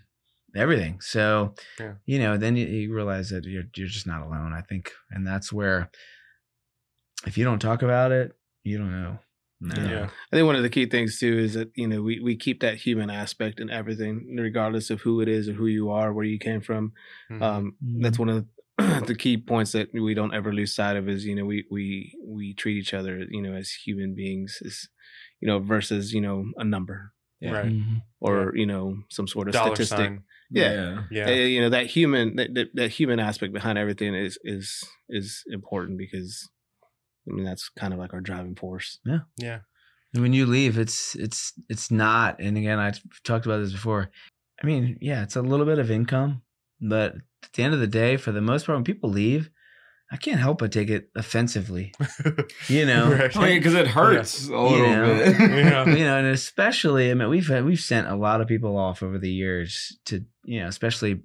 everything. 0.56 1.00
So, 1.02 1.54
Yeah. 1.80 1.94
you 2.06 2.18
know, 2.20 2.36
then 2.38 2.56
you, 2.56 2.66
you 2.66 2.94
realize 2.94 3.30
that 3.30 3.44
you're 3.46 3.66
you're 3.76 3.88
just 3.88 4.08
not 4.08 4.22
alone, 4.26 4.54
I 4.54 4.62
think. 4.62 4.92
And 5.12 5.26
that's 5.28 5.52
where 5.52 5.90
if 7.28 7.38
you 7.38 7.44
don't 7.44 7.60
talk 7.60 7.82
about 7.82 8.12
it, 8.12 8.34
you 8.64 8.78
don't 8.78 8.92
know. 8.92 9.20
No. 9.62 9.76
Yeah. 9.84 10.10
I 10.32 10.36
think 10.36 10.46
one 10.46 10.56
of 10.58 10.64
the 10.64 10.70
key 10.70 10.86
things 10.86 11.18
too 11.18 11.38
is 11.40 11.54
that 11.54 11.70
you 11.76 11.88
know 11.88 12.02
we 12.02 12.20
we 12.20 12.36
keep 12.36 12.60
that 12.62 12.78
human 12.78 13.10
aspect 13.10 13.60
in 13.60 13.70
everything, 13.70 14.36
regardless 14.38 14.90
of 14.90 15.02
who 15.02 15.22
it 15.22 15.28
is 15.30 15.48
or 15.50 15.54
who 15.54 15.68
you 15.68 15.90
are, 15.90 16.14
where 16.14 16.26
you 16.26 16.38
came 16.40 16.62
from. 16.62 16.92
Mhm. 17.32 17.42
Um, 17.42 17.76
that's 18.02 18.20
one 18.20 18.30
of 18.30 18.46
the, 18.78 19.02
the 19.08 19.16
key 19.16 19.38
points 19.38 19.72
that 19.72 19.90
we 19.94 20.14
don't 20.14 20.34
ever 20.34 20.52
lose 20.54 20.76
sight 20.76 20.98
of. 20.98 21.08
Is 21.08 21.26
you 21.26 21.36
know 21.36 21.46
we 21.46 21.66
we 21.72 22.14
we 22.28 22.54
treat 22.54 22.78
each 22.78 22.94
other 22.94 23.26
you 23.30 23.42
know 23.42 23.54
as 23.54 23.70
human 23.72 24.14
beings, 24.14 24.60
as 24.66 24.88
you 25.40 25.48
know 25.48 25.60
versus 25.60 26.14
you 26.14 26.22
know 26.22 26.46
a 26.58 26.64
number 26.64 27.14
Right. 27.42 27.66
Mhm. 27.66 28.02
or 28.22 28.54
you 28.56 28.66
know 28.66 28.98
some 29.10 29.28
sort 29.28 29.48
of 29.48 29.54
Dollar 29.54 29.76
statistic. 29.76 29.98
sign. 29.98 30.24
Yeah. 30.50 31.04
Yeah. 31.12 31.28
Uh, 31.28 31.32
you 31.32 31.62
know 31.62 31.70
that 31.70 31.86
human 31.88 32.36
that, 32.38 32.54
that 32.56 32.68
that 32.74 32.92
human 32.92 33.20
aspect 33.20 33.54
behind 33.54 33.78
everything 33.78 34.14
is 34.16 34.38
is 34.44 34.84
is 35.10 35.44
important 35.48 35.98
because 35.98 36.50
I 37.28 37.34
mean 37.34 37.46
that's 37.46 37.70
kind 37.70 37.94
of 37.94 38.00
like 38.00 38.14
our 38.14 38.22
driving 38.22 38.56
force. 38.56 39.00
Yeah. 39.06 39.20
Yeah. 39.38 39.60
And 40.14 40.22
when 40.22 40.34
you 40.34 40.46
leave, 40.46 40.78
it's 40.78 41.16
it's 41.16 41.54
it's 41.70 41.92
not. 41.92 42.40
And 42.40 42.58
again, 42.58 42.80
I've 42.80 43.02
talked 43.24 43.46
about 43.46 43.58
this 43.60 43.72
before. 43.74 44.10
I 44.64 44.66
mean, 44.66 44.98
yeah, 45.02 45.24
it's 45.24 45.36
a 45.36 45.42
little 45.42 45.66
bit 45.66 45.80
of 45.80 45.92
income, 45.92 46.42
but 46.80 47.16
at 47.44 47.52
the 47.54 47.64
end 47.64 47.74
of 47.74 47.80
the 47.82 47.88
day, 47.88 48.16
for 48.16 48.32
the 48.32 48.42
most 48.42 48.66
part, 48.66 48.78
when 48.78 48.86
people 48.86 49.10
leave, 49.10 49.50
I 50.12 50.16
can't 50.18 50.40
help 50.40 50.60
but 50.60 50.72
take 50.72 50.90
it 50.90 51.10
offensively. 51.16 51.94
You 52.70 52.86
know, 52.86 53.12
Right. 53.12 53.36
I 53.36 53.40
mean, 53.46 53.60
because 53.60 53.74
it 53.74 53.88
hurts 53.88 54.48
a 54.48 54.58
little 54.58 54.88
know. 54.88 55.18
bit. 55.18 55.36
Yeah. 55.40 55.86
you 55.86 56.04
know, 56.06 56.18
and 56.18 56.28
especially, 56.28 57.12
I 57.12 57.14
mean, 57.14 57.28
we've 57.30 57.48
had, 57.48 57.66
we've 57.66 57.80
sent 57.80 58.08
a 58.08 58.16
lot 58.16 58.40
of 58.42 58.48
people 58.48 58.78
off 58.78 59.04
over 59.04 59.20
the 59.20 59.30
years 59.30 59.98
to, 60.06 60.24
you 60.46 60.62
know, 60.62 60.68
especially 60.68 61.22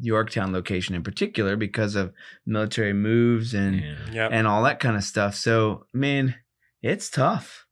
Yorktown 0.00 0.52
location 0.52 0.94
in 0.94 1.02
particular 1.02 1.56
because 1.56 1.94
of 1.96 2.12
military 2.46 2.92
moves 2.92 3.54
and 3.54 3.80
Yeah. 3.80 3.96
Yep. 4.12 4.30
and 4.32 4.46
all 4.46 4.62
that 4.64 4.80
kind 4.80 4.96
of 4.96 5.04
stuff. 5.04 5.34
So, 5.34 5.86
I 5.94 5.98
mean, 5.98 6.34
it's 6.82 7.08
tough, 7.10 7.66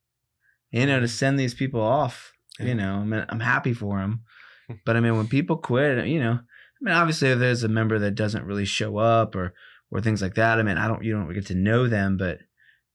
you 0.71 0.87
know, 0.87 1.01
to 1.01 1.09
send 1.09 1.39
these 1.39 1.55
people 1.55 1.81
off. 1.83 2.33
Yeah. 2.59 2.67
You 2.67 2.75
know, 2.75 2.95
I 2.97 3.05
mean, 3.05 3.25
I'm 3.29 3.41
happy 3.41 3.73
for 3.75 3.99
them, 3.99 4.23
but 4.87 4.97
I 4.97 5.01
mean, 5.01 5.17
when 5.17 5.29
people 5.29 5.57
quit, 5.57 6.07
you 6.07 6.21
know, 6.21 6.33
I 6.41 6.81
mean, 6.81 6.95
obviously, 6.95 7.29
if 7.31 7.39
there's 7.39 7.65
a 7.65 7.69
member 7.69 7.99
that 7.99 8.15
doesn't 8.15 8.45
really 8.47 8.65
show 8.65 8.97
up 8.97 9.35
or 9.35 9.53
or 9.91 10.01
things 10.01 10.23
like 10.23 10.35
that, 10.37 10.59
I 10.59 10.63
mean, 10.63 10.79
I 10.79 10.87
don't, 10.87 11.03
you 11.03 11.13
don't 11.13 11.33
get 11.35 11.47
to 11.47 11.55
know 11.55 11.89
them, 11.89 12.17
but 12.17 12.39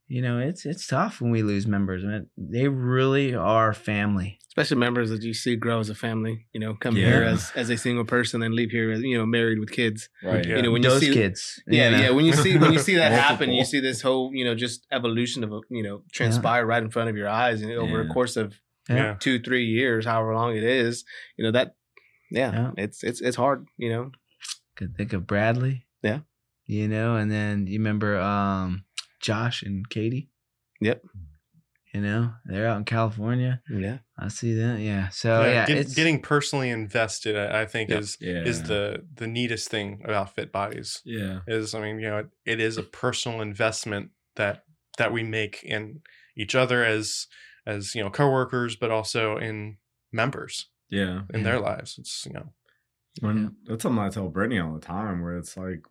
you 0.07 0.21
know, 0.21 0.39
it's 0.39 0.65
it's 0.65 0.85
tough 0.87 1.19
when 1.21 1.31
we 1.31 1.41
lose 1.43 1.65
members. 1.67 2.03
I 2.03 2.07
mean, 2.07 2.29
they 2.37 2.67
really 2.67 3.33
are 3.35 3.73
family. 3.73 4.39
especially 4.49 4.77
members 4.77 5.09
that 5.09 5.21
you 5.21 5.33
see 5.33 5.55
grow 5.57 5.79
as 5.81 5.89
a 5.89 5.95
family. 5.95 6.45
You 6.53 6.61
know, 6.61 6.75
come 6.75 6.95
Yeah. 6.95 7.07
here 7.07 7.23
as 7.23 7.51
as 7.55 7.69
a 7.69 7.75
single 7.77 8.05
person 8.05 8.41
and 8.41 8.53
leave 8.55 8.71
here 8.71 8.89
as 8.91 9.01
you 9.01 9.17
know 9.17 9.25
married 9.25 9.59
with 9.59 9.69
kids. 9.71 10.07
Right. 10.23 10.45
Yeah. 10.45 10.55
You 10.57 10.61
know, 10.63 10.71
when 10.71 10.81
you 10.83 10.97
see 10.99 11.11
kids, 11.13 11.61
yeah, 11.67 11.89
you 11.89 11.91
know? 11.97 12.03
yeah. 12.03 12.09
When 12.11 12.25
you 12.25 12.33
see 12.33 12.57
when 12.57 12.71
you 12.71 12.79
see 12.79 12.95
that 12.95 13.11
happen, 13.11 13.51
you 13.51 13.65
see 13.65 13.81
this 13.81 14.01
whole 14.01 14.31
you 14.33 14.45
know 14.45 14.55
just 14.55 14.85
evolution 14.91 15.43
of 15.43 15.49
you 15.69 15.83
know 15.83 16.03
transpire 16.13 16.65
right 16.65 16.81
in 16.83 16.89
front 16.89 17.09
of 17.09 17.17
your 17.17 17.27
eyes, 17.27 17.61
and 17.61 17.71
over 17.73 17.99
a 18.01 18.07
course 18.07 18.37
of 18.37 18.47
Yeah. 18.87 19.15
two 19.19 19.39
three 19.39 19.65
years, 19.65 20.05
however 20.05 20.33
long 20.35 20.55
it 20.55 20.63
is, 20.63 21.03
you 21.37 21.43
know 21.45 21.51
that. 21.51 21.75
Yeah, 22.31 22.51
Yeah. 22.53 22.71
it's 22.83 23.03
it's 23.03 23.21
it's 23.21 23.37
hard. 23.37 23.67
You 23.77 23.89
know, 23.89 24.11
could 24.77 24.95
think 24.95 25.11
of 25.13 25.25
Bradley. 25.27 25.85
Yeah. 26.01 26.19
You 26.65 26.87
know, 26.87 27.15
and 27.17 27.29
then 27.31 27.67
you 27.67 27.77
remember 27.79 28.19
um 28.19 28.85
Josh 29.21 29.63
and 29.63 29.88
Katie. 29.89 30.30
Yep. 30.82 31.04
You 31.93 32.01
know, 32.01 32.34
they're 32.45 32.67
out 32.67 32.78
in 32.78 32.84
California. 32.84 33.62
yeah. 33.69 33.99
I 34.19 34.28
see 34.28 34.54
that. 34.56 34.80
Yeah. 34.82 35.08
So 35.10 35.41
Yeah, 35.43 35.47
yeah, 35.51 35.65
get- 35.65 35.78
it's 35.78 35.93
getting 35.95 36.21
personally 36.21 36.69
invested, 36.69 37.38
I, 37.38 37.62
I 37.62 37.65
think, 37.65 37.89
Yeah. 37.89 37.97
is 37.99 38.17
Yeah. 38.19 38.43
is 38.43 38.63
the 38.63 39.06
the 39.15 39.28
neatest 39.28 39.69
thing 39.69 40.01
about 40.04 40.36
Fit 40.36 40.51
Bodies. 40.51 41.01
yeah. 41.06 41.39
Is 41.47 41.73
I 41.73 41.80
mean, 41.82 41.99
you 41.99 42.10
know, 42.10 42.17
it, 42.19 42.28
it 42.45 42.60
is 42.60 42.78
a 42.78 42.84
personal 42.84 43.41
investment 43.41 44.12
that 44.36 44.63
that 44.97 45.13
we 45.13 45.23
make 45.23 45.63
in 45.63 46.01
each 46.36 46.54
other 46.56 46.84
as 46.84 47.28
as 47.65 47.95
you 47.95 48.04
know 48.04 48.10
coworkers, 48.10 48.75
but 48.75 48.91
also 48.91 49.38
in 49.38 49.78
members 50.12 50.67
Yeah. 50.89 51.21
in 51.34 51.43
their 51.43 51.60
lives. 51.60 51.97
It's 51.97 52.25
you 52.25 52.34
know, 52.34 52.54
When 53.21 53.56
that's 53.65 53.84
something 53.84 54.04
I 54.04 54.10
tell 54.10 54.28
Brittany 54.30 54.60
all 54.60 54.73
the 54.73 54.86
time, 54.86 55.21
where 55.21 55.38
it's 55.38 55.56
like 55.56 55.86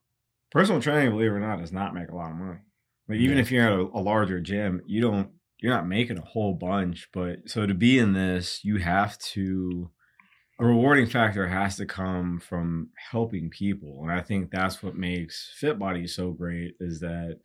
personal 0.51 0.83
training, 0.83 1.13
believe 1.13 1.31
it 1.31 1.35
or 1.35 1.41
not, 1.41 1.61
does 1.61 1.73
not 1.73 1.95
make 1.95 2.09
a 2.11 2.15
lot 2.15 2.31
of 2.31 2.37
money. 2.37 2.61
Like 3.09 3.19
even 3.19 3.37
Yeah. 3.37 3.43
if 3.43 3.51
you're 3.51 3.65
at 3.67 3.73
a, 3.73 3.83
a 3.83 4.01
larger 4.01 4.41
gym, 4.41 4.83
you 4.87 5.01
don't 5.01 5.31
you're 5.59 5.73
not 5.75 5.87
making 5.89 6.19
a 6.19 6.25
whole 6.25 6.55
bunch. 6.55 7.09
But 7.13 7.49
so 7.49 7.67
to 7.67 7.75
be 7.75 7.99
in 7.99 8.13
this, 8.13 8.65
you 8.65 8.79
have 8.79 9.19
to 9.19 9.91
a 10.59 10.65
rewarding 10.67 11.07
factor 11.07 11.49
has 11.49 11.77
to 11.79 11.87
come 11.87 12.39
from 12.41 12.91
helping 13.11 13.51
people. 13.51 14.01
And 14.03 14.13
I 14.13 14.21
think 14.21 14.51
that's 14.51 14.83
what 14.83 14.97
makes 14.97 15.53
Fit 15.57 15.79
Body 15.79 16.07
so 16.07 16.33
great 16.33 16.77
is 16.81 17.01
that 17.01 17.41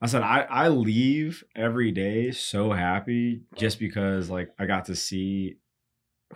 I 0.00 0.06
said 0.06 0.22
I 0.22 0.42
I 0.42 0.68
leave 0.68 1.42
every 1.54 1.90
day 1.92 2.30
so 2.30 2.72
happy 2.72 3.42
just 3.56 3.78
because 3.78 4.28
like 4.28 4.50
I 4.58 4.66
got 4.66 4.86
to 4.86 4.96
see 4.96 5.56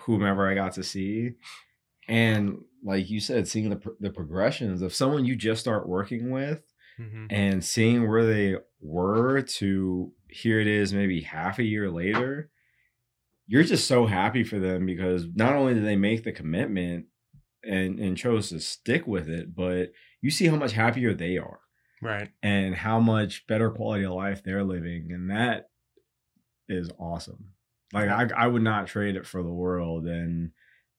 whomever 0.01 0.49
I 0.51 0.55
got 0.55 0.75
to 0.75 0.83
see, 0.85 1.33
and 2.09 2.65
like 2.83 3.11
you 3.11 3.21
said, 3.21 3.49
seeing 3.49 3.71
the 3.71 3.81
the 4.01 4.11
progressions 4.11 4.83
of 4.83 4.95
someone 4.95 5.25
you 5.25 5.37
just 5.37 5.61
start 5.61 5.89
working 5.89 6.31
with 6.31 6.63
Mhm. 7.01 7.27
and 7.31 7.65
seeing 7.65 8.09
where 8.09 8.27
they 8.27 8.57
were 8.81 9.41
to 9.43 10.13
here 10.29 10.61
it 10.61 10.67
is 10.67 10.93
maybe 10.93 11.23
half 11.23 11.59
a 11.59 11.65
year 11.65 11.91
later 11.91 12.51
you're 13.47 13.65
just 13.65 13.87
so 13.89 14.07
happy 14.07 14.45
for 14.45 14.59
them 14.59 14.87
because 14.87 15.27
not 15.35 15.55
only 15.55 15.75
did 15.75 15.85
they 15.85 15.97
make 15.97 16.23
the 16.25 16.33
commitment 16.33 17.07
and 17.65 17.99
and 17.99 18.17
chose 18.17 18.49
to 18.51 18.61
stick 18.61 19.07
with 19.07 19.29
it 19.29 19.55
but 19.55 19.93
you 20.23 20.31
see 20.31 20.47
how 20.47 20.57
much 20.57 20.73
happier 20.73 21.13
they 21.15 21.37
are 21.39 21.61
Right. 22.03 22.31
and 22.43 22.75
how 22.75 23.01
much 23.01 23.47
better 23.47 23.71
quality 23.71 24.05
of 24.05 24.13
life 24.13 24.43
they're 24.43 24.65
living 24.65 25.13
and 25.13 25.31
that 25.31 25.69
is 26.69 26.91
awesome 26.99 27.53
like 27.93 28.09
i, 28.09 28.29
I 28.35 28.47
would 28.47 28.63
not 28.63 28.87
trade 28.87 29.17
it 29.17 29.27
for 29.27 29.43
the 29.43 29.53
world 29.53 30.07
and 30.07 30.53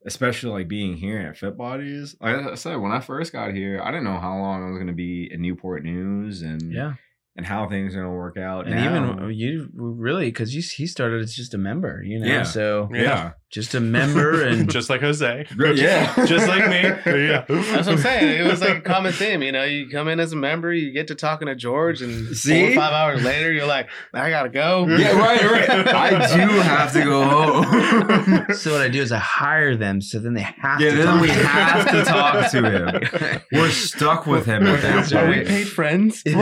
especially 0.06 0.52
like 0.52 0.68
being 0.68 0.96
here 0.98 1.20
at 1.20 1.38
fit 1.38 1.58
bodies 1.58 2.16
like 2.22 2.36
i 2.36 2.56
said 2.56 2.76
when 2.78 2.92
i 2.92 3.00
first 3.00 3.32
got 3.32 3.54
here 3.54 3.82
i 3.84 3.92
didn't 3.92 4.04
know 4.04 4.20
how 4.20 4.38
long 4.38 4.64
i 4.64 4.68
was 4.70 4.78
going 4.78 4.88
to 4.88 4.94
be 4.94 5.30
in 5.32 5.42
newport 5.42 5.84
news 5.84 6.42
and 6.42 6.74
Yeah. 6.74 6.94
and 7.36 7.46
how 7.46 7.70
things 7.70 7.94
are 7.96 8.02
going 8.02 8.12
to 8.12 8.18
work 8.18 8.38
out 8.38 8.66
And 8.68 8.76
now. 8.76 9.14
even 9.16 9.32
you 9.32 9.70
really, 9.74 10.26
because 10.26 10.54
you, 10.56 10.62
he 10.62 10.86
started 10.88 11.22
as 11.22 11.34
just 11.36 11.54
a 11.54 11.58
member, 11.58 12.02
you 12.04 12.20
know? 12.20 12.26
Yeah. 12.28 12.44
So 12.44 12.90
yeah 12.94 13.34
just 13.52 13.76
a 13.76 13.82
member 13.82 14.44
and 14.48 14.72
just 14.72 14.90
like 14.90 15.02
Jose. 15.02 15.46
Yeah. 15.58 16.14
just 16.26 16.48
like 16.48 16.70
me. 16.70 16.82
Yeah. 17.22 17.44
That's 17.50 17.86
what 17.86 17.88
I'm 17.90 17.98
saying. 17.98 18.40
It 18.40 18.50
was 18.50 18.62
like 18.62 18.78
a 18.78 18.82
common 18.82 19.12
theme. 19.12 19.44
You 19.44 19.52
know, 19.52 19.64
you 19.66 19.90
come 19.90 20.08
in 20.08 20.22
as 20.22 20.32
a 20.32 20.38
member, 20.38 20.72
you 20.74 20.92
get 20.94 21.08
to 21.10 21.16
talking 21.16 21.48
to 21.48 21.56
George, 21.56 22.02
and 22.02 22.28
four 22.28 22.36
See? 22.36 22.72
or 22.72 22.76
five 22.76 22.94
hours 22.94 23.22
later, 23.24 23.52
you're 23.52 23.66
like, 23.68 23.90
I 24.14 24.30
gotta 24.30 24.48
go. 24.50 24.88
Yeah, 24.88 25.18
right, 25.20 25.44
right. 25.44 25.88
I 25.88 26.10
do 26.38 26.48
have 26.62 26.94
to 26.94 27.04
go 27.04 27.24
home. 27.26 27.61
so 28.56 28.72
what 28.74 28.82
I 28.82 28.90
do 28.90 29.02
is 29.02 29.12
I 29.12 29.18
hire 29.20 29.76
them 29.76 30.02
so 30.02 30.20
then 30.20 30.34
they 30.34 30.42
have 30.42 30.80
yeah, 30.82 30.92
to 30.92 30.98
then 30.98 31.06
talk 31.08 31.22
we 31.22 31.28
to 31.28 31.34
him. 31.34 31.46
have 31.46 31.92
to 31.92 32.04
talk 32.04 32.52
to 32.52 32.62
him. 33.32 33.42
We're 33.52 33.70
stuck 33.72 34.26
with 34.28 34.46
him 34.46 34.66
at 34.68 34.82
that 34.82 35.14
Are 35.14 35.28
we 35.30 35.44
paid 35.44 35.68
friends? 35.68 36.24
Dang 36.24 36.38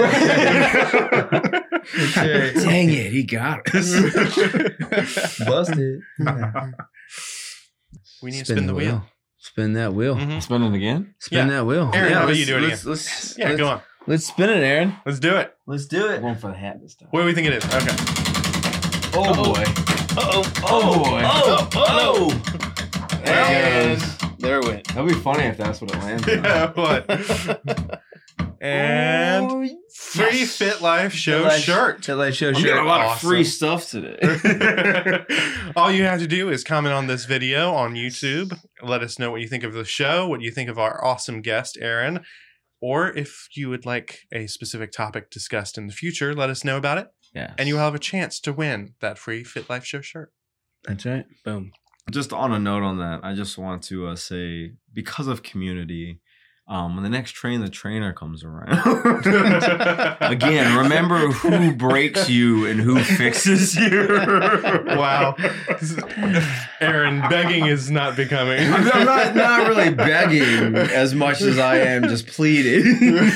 it, 2.91 3.12
he 3.12 3.23
got 3.23 3.67
us. 3.73 3.89
Busted. 5.45 6.01
We 8.21 8.31
need 8.31 8.45
to 8.45 8.53
spin 8.53 8.67
the 8.67 8.75
wheel. 8.75 9.05
Spin 9.38 9.73
that 9.73 9.93
wheel. 9.93 10.15
Mhm. 10.15 10.41
Spin 10.43 10.62
it 10.63 10.73
again? 10.75 11.15
Spin 11.19 11.47
Yeah. 11.47 11.53
that 11.55 11.65
wheel. 11.65 11.89
Aaron, 11.93 12.13
how 12.13 12.23
about 12.23 12.35
you 12.35 12.45
let's- 12.45 12.47
do 12.47 12.57
it 12.57 12.62
let's, 12.69 12.85
let's, 12.85 13.38
Yeah, 13.38 13.45
let's, 13.49 13.57
go 13.57 13.67
on. 13.69 13.81
Let's 14.07 14.25
spin 14.25 14.49
it, 14.49 14.63
Aaron. 14.63 14.95
Let's 15.05 15.19
do 15.19 15.38
it. 15.38 15.53
Let's 15.65 15.85
do 15.85 16.07
it. 16.09 16.21
going 16.21 16.35
for 16.35 16.47
the 16.49 16.57
hat 16.57 16.81
this 16.81 16.95
time. 16.95 17.07
What 17.12 17.21
do 17.21 17.25
we 17.25 17.33
think 17.33 17.47
it 17.47 17.53
is? 17.53 17.65
Okay. 17.65 17.95
Oh 19.15 19.33
boy. 19.53 19.63
Uh-oh. 20.19 20.53
Oh 20.67 21.03
boy. 21.03 21.21
Oh, 21.23 21.69
oh, 21.75 22.32
oh. 22.34 23.21
And 23.23 24.01
there 24.39 24.60
it 24.60 24.65
went. 24.65 24.88
That'd 24.89 25.08
be 25.08 25.13
funny 25.15 25.43
if 25.43 25.58
that's 25.58 25.82
what 25.82 25.91
it 25.91 25.97
lands. 25.99 26.27
Yeah, 26.27 26.71
what? 26.73 28.01
And 28.62 29.49
Oh, 29.49 29.65
free 29.95 30.39
yes. 30.39 30.58
Fit 30.58 30.82
Life 30.82 31.13
Show 31.13 31.43
Life- 31.43 31.62
shirt. 31.63 32.03
Fit 32.03 32.15
Life 32.15 32.36
Show 32.36 32.49
I'm 32.49 32.55
shirt. 32.55 32.63
getting 32.65 32.84
a 32.84 32.86
lot 32.88 32.99
Awesome. 33.01 33.27
of 33.27 33.32
free 33.32 33.43
stuff 33.45 33.89
today. 33.89 34.17
All 35.77 35.89
you 35.89 36.03
have 36.03 36.19
to 36.19 36.27
do 36.27 36.49
is 36.49 36.65
comment 36.65 36.93
on 36.93 37.08
this 37.08 37.23
video 37.23 37.71
on 37.73 37.93
YouTube. 37.93 38.53
Let 38.84 39.01
us 39.01 39.17
know 39.17 39.32
what 39.32 39.39
you 39.39 39.47
think 39.47 39.63
of 39.63 39.71
the 39.73 39.86
show, 39.86 40.27
what 40.27 40.41
you 40.41 40.51
think 40.51 40.69
of 40.69 40.77
our 40.77 41.01
awesome 41.05 41.41
guest, 41.41 41.77
Aaron. 41.79 42.19
Or 42.82 43.15
if 43.15 43.47
you 43.55 43.69
would 43.69 43.86
like 43.86 44.19
a 44.34 44.47
specific 44.47 44.91
topic 44.91 45.29
discussed 45.29 45.77
in 45.77 45.88
the 45.88 45.93
future, 45.93 46.36
let 46.36 46.49
us 46.49 46.65
know 46.65 46.75
about 46.75 46.97
it. 46.97 47.08
Yeah. 47.33 47.53
And 47.57 47.67
you 47.67 47.75
will 47.75 47.81
have 47.81 47.95
a 47.95 47.99
chance 47.99 48.39
to 48.41 48.53
win 48.53 48.93
that 48.99 49.17
free 49.17 49.43
Fit 49.43 49.69
Life 49.69 49.85
Show 49.85 50.01
shirt. 50.01 50.31
That's 50.83 51.05
right. 51.05 51.25
Boom. 51.43 51.71
just 52.09 52.33
on 52.33 52.51
a 52.51 52.59
note 52.59 52.83
on 52.83 52.97
that, 52.99 53.21
I 53.23 53.33
just 53.33 53.57
want 53.57 53.83
to 53.83 54.07
uh, 54.07 54.15
say 54.15 54.73
because 54.93 55.27
of 55.27 55.43
community, 55.43 56.21
um, 56.69 56.95
when 56.95 57.03
the 57.03 57.09
next 57.09 57.31
train 57.31 57.61
the 57.61 57.69
trainer 57.69 58.13
comes 58.13 58.43
around, 58.43 58.69
again, 60.21 60.77
remember 60.77 61.17
who 61.31 61.73
breaks 61.73 62.29
you 62.29 62.67
and 62.67 62.79
who 62.79 62.99
fixes 62.99 63.75
you. 63.75 64.07
wow. 64.85 65.35
Aaron, 66.79 67.21
begging 67.27 67.65
is 67.65 67.89
not 67.89 68.15
becoming. 68.15 68.71
I'm, 68.71 68.87
I'm 68.87 69.05
not 69.05 69.35
not 69.35 69.67
really 69.67 69.95
begging 69.95 70.75
as 70.75 71.15
much 71.15 71.41
as 71.41 71.57
I 71.57 71.77
am 71.77 72.03
just 72.03 72.27
pleading. 72.27 73.31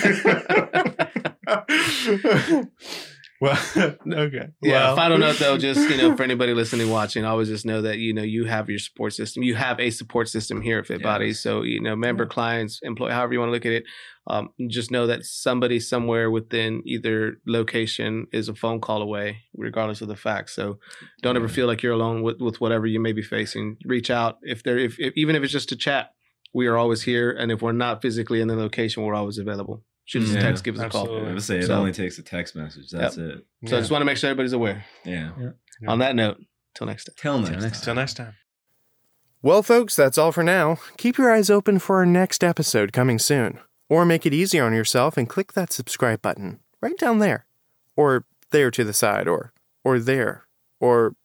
well, 3.43 3.59
okay. 4.07 4.47
Yeah. 4.61 4.71
Well, 4.71 4.95
Final 4.95 5.17
note 5.17 5.37
though, 5.37 5.57
just 5.57 5.89
you 5.89 5.97
know, 5.97 6.15
for 6.17 6.23
anybody 6.23 6.53
listening, 6.53 6.89
watching, 6.89 7.25
always 7.25 7.49
just 7.49 7.65
know 7.65 7.81
that 7.81 7.97
you 7.97 8.13
know 8.13 8.21
you 8.21 8.45
have 8.45 8.69
your 8.69 8.79
support 8.79 9.11
system. 9.11 9.43
You 9.43 9.55
have 9.55 9.81
a 9.81 9.89
support 9.89 10.29
system 10.29 10.61
here 10.61 10.79
at 10.79 10.87
Fit 10.87 11.01
Yes. 11.01 11.03
Body. 11.03 11.33
So 11.33 11.61
you 11.63 11.81
know, 11.81 11.93
member, 11.93 12.25
clients, 12.25 12.79
employee, 12.83 13.11
however 13.11 13.33
you 13.33 13.39
want 13.39 13.49
to 13.49 13.53
look 13.53 13.65
at 13.65 13.73
it. 13.73 13.83
Um, 14.27 14.51
just 14.69 14.91
know 14.91 15.07
that 15.07 15.25
somebody 15.25 15.81
somewhere 15.81 16.31
within 16.31 16.83
either 16.85 17.35
location 17.45 18.27
is 18.31 18.47
a 18.47 18.55
phone 18.55 18.79
call 18.79 19.01
away, 19.01 19.39
regardless 19.53 20.01
of 20.01 20.07
the 20.07 20.15
fact. 20.15 20.51
So 20.51 20.79
don't 21.21 21.35
ever 21.35 21.49
feel 21.49 21.67
like 21.67 21.83
you're 21.83 21.91
alone 21.91 22.21
with, 22.21 22.39
with 22.39 22.61
whatever 22.61 22.87
you 22.87 23.01
may 23.01 23.11
be 23.11 23.21
facing. 23.21 23.75
Reach 23.83 24.09
out 24.09 24.37
if 24.41 24.63
there, 24.63 24.77
if, 24.77 24.97
if 24.97 25.11
even 25.17 25.35
if 25.35 25.43
it's 25.43 25.51
just 25.51 25.73
a 25.73 25.75
chat. 25.75 26.11
We 26.55 26.67
are 26.67 26.77
always 26.77 27.01
here, 27.01 27.31
and 27.31 27.51
if 27.51 27.63
we're 27.63 27.71
not 27.71 28.03
physically 28.03 28.39
in 28.39 28.47
the 28.47 28.55
location, 28.55 29.01
we're 29.01 29.15
always 29.15 29.39
available. 29.39 29.83
Shoot 30.05 30.23
us 30.23 30.31
a 30.35 30.39
text, 30.39 30.63
give 30.63 30.75
us 30.75 30.81
a 30.81 30.85
absolutely. 30.85 31.29
I 31.29 31.33
would 31.33 31.43
say 31.43 31.59
it 31.59 31.67
So- 31.67 31.75
only 31.77 31.93
takes 31.93 32.17
a 32.17 32.23
text 32.23 32.55
message. 32.55 32.89
That's 32.89 33.17
it. 33.17 33.45
So 33.65 33.77
I 33.77 33.79
just 33.79 33.91
want 33.91 34.01
to 34.01 34.05
make 34.05 34.17
sure 34.17 34.29
everybody's 34.29 34.53
aware. 34.53 34.85
Yeah. 35.05 35.31
Yeah. 35.39 35.49
On 35.87 35.99
that 35.99 36.15
note, 36.15 36.37
till 36.75 36.87
next 36.87 37.05
time. 37.05 37.15
Till 37.17 37.39
next 37.39 37.63
next 37.63 37.83
Till 37.83 37.95
next 37.95 38.13
time. 38.15 38.33
Well, 39.41 39.63
folks, 39.63 39.95
that's 39.95 40.17
all 40.17 40.31
for 40.31 40.43
now. 40.43 40.77
Keep 40.97 41.17
your 41.17 41.31
eyes 41.31 41.49
open 41.49 41.79
for 41.79 41.97
our 41.97 42.05
next 42.05 42.43
episode 42.43 42.93
coming 42.93 43.19
soon. 43.19 43.59
Or 43.89 44.05
make 44.05 44.25
it 44.25 44.33
easier 44.33 44.65
on 44.65 44.73
yourself 44.73 45.17
and 45.17 45.27
click 45.27 45.53
that 45.53 45.73
subscribe 45.73 46.21
button 46.21 46.59
right 46.81 46.97
down 46.97 47.19
there. 47.19 47.45
Or 47.95 48.25
there 48.51 48.71
to 48.71 48.83
the 48.83 48.93
side, 48.93 49.27
or 49.27 49.53
or 49.83 49.99
there. 49.99 50.45
Or 50.79 51.15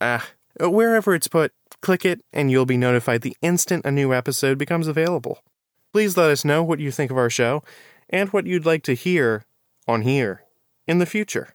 ah, 0.00 0.26
wherever 0.60 1.14
it's 1.14 1.28
put, 1.28 1.52
click 1.82 2.04
it 2.04 2.22
and 2.32 2.50
you'll 2.50 2.66
be 2.66 2.76
notified 2.76 3.22
the 3.22 3.36
instant 3.42 3.84
a 3.84 3.90
new 3.90 4.14
episode 4.14 4.58
becomes 4.58 4.88
available. 4.88 5.40
Please 5.92 6.16
let 6.16 6.30
us 6.30 6.44
know 6.44 6.62
what 6.62 6.78
you 6.80 6.90
think 6.90 7.10
of 7.10 7.18
our 7.18 7.30
show 7.30 7.62
and 8.08 8.30
what 8.30 8.46
you'd 8.46 8.66
like 8.66 8.82
to 8.84 8.94
hear 8.94 9.44
on 9.86 10.02
here 10.02 10.44
in 10.86 10.98
the 10.98 11.06
future. 11.06 11.54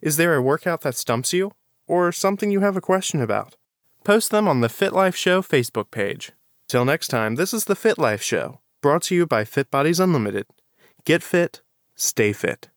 Is 0.00 0.16
there 0.16 0.34
a 0.34 0.42
workout 0.42 0.80
that 0.82 0.94
stumps 0.94 1.32
you? 1.32 1.52
Or 1.86 2.12
something 2.12 2.50
you 2.50 2.60
have 2.60 2.76
a 2.76 2.80
question 2.80 3.20
about? 3.20 3.56
Post 4.04 4.30
them 4.30 4.48
on 4.48 4.60
the 4.60 4.68
Fit 4.68 4.92
Life 4.92 5.16
Show 5.16 5.42
Facebook 5.42 5.90
page. 5.90 6.32
Till 6.68 6.84
next 6.84 7.08
time, 7.08 7.34
this 7.34 7.52
is 7.52 7.64
the 7.64 7.76
Fit 7.76 7.98
Life 7.98 8.22
Show, 8.22 8.60
brought 8.80 9.02
to 9.04 9.14
you 9.14 9.26
by 9.26 9.44
Fit 9.44 9.70
Bodies 9.70 10.00
Unlimited. 10.00 10.46
Get 11.04 11.22
fit, 11.22 11.62
stay 11.96 12.32
fit. 12.32 12.69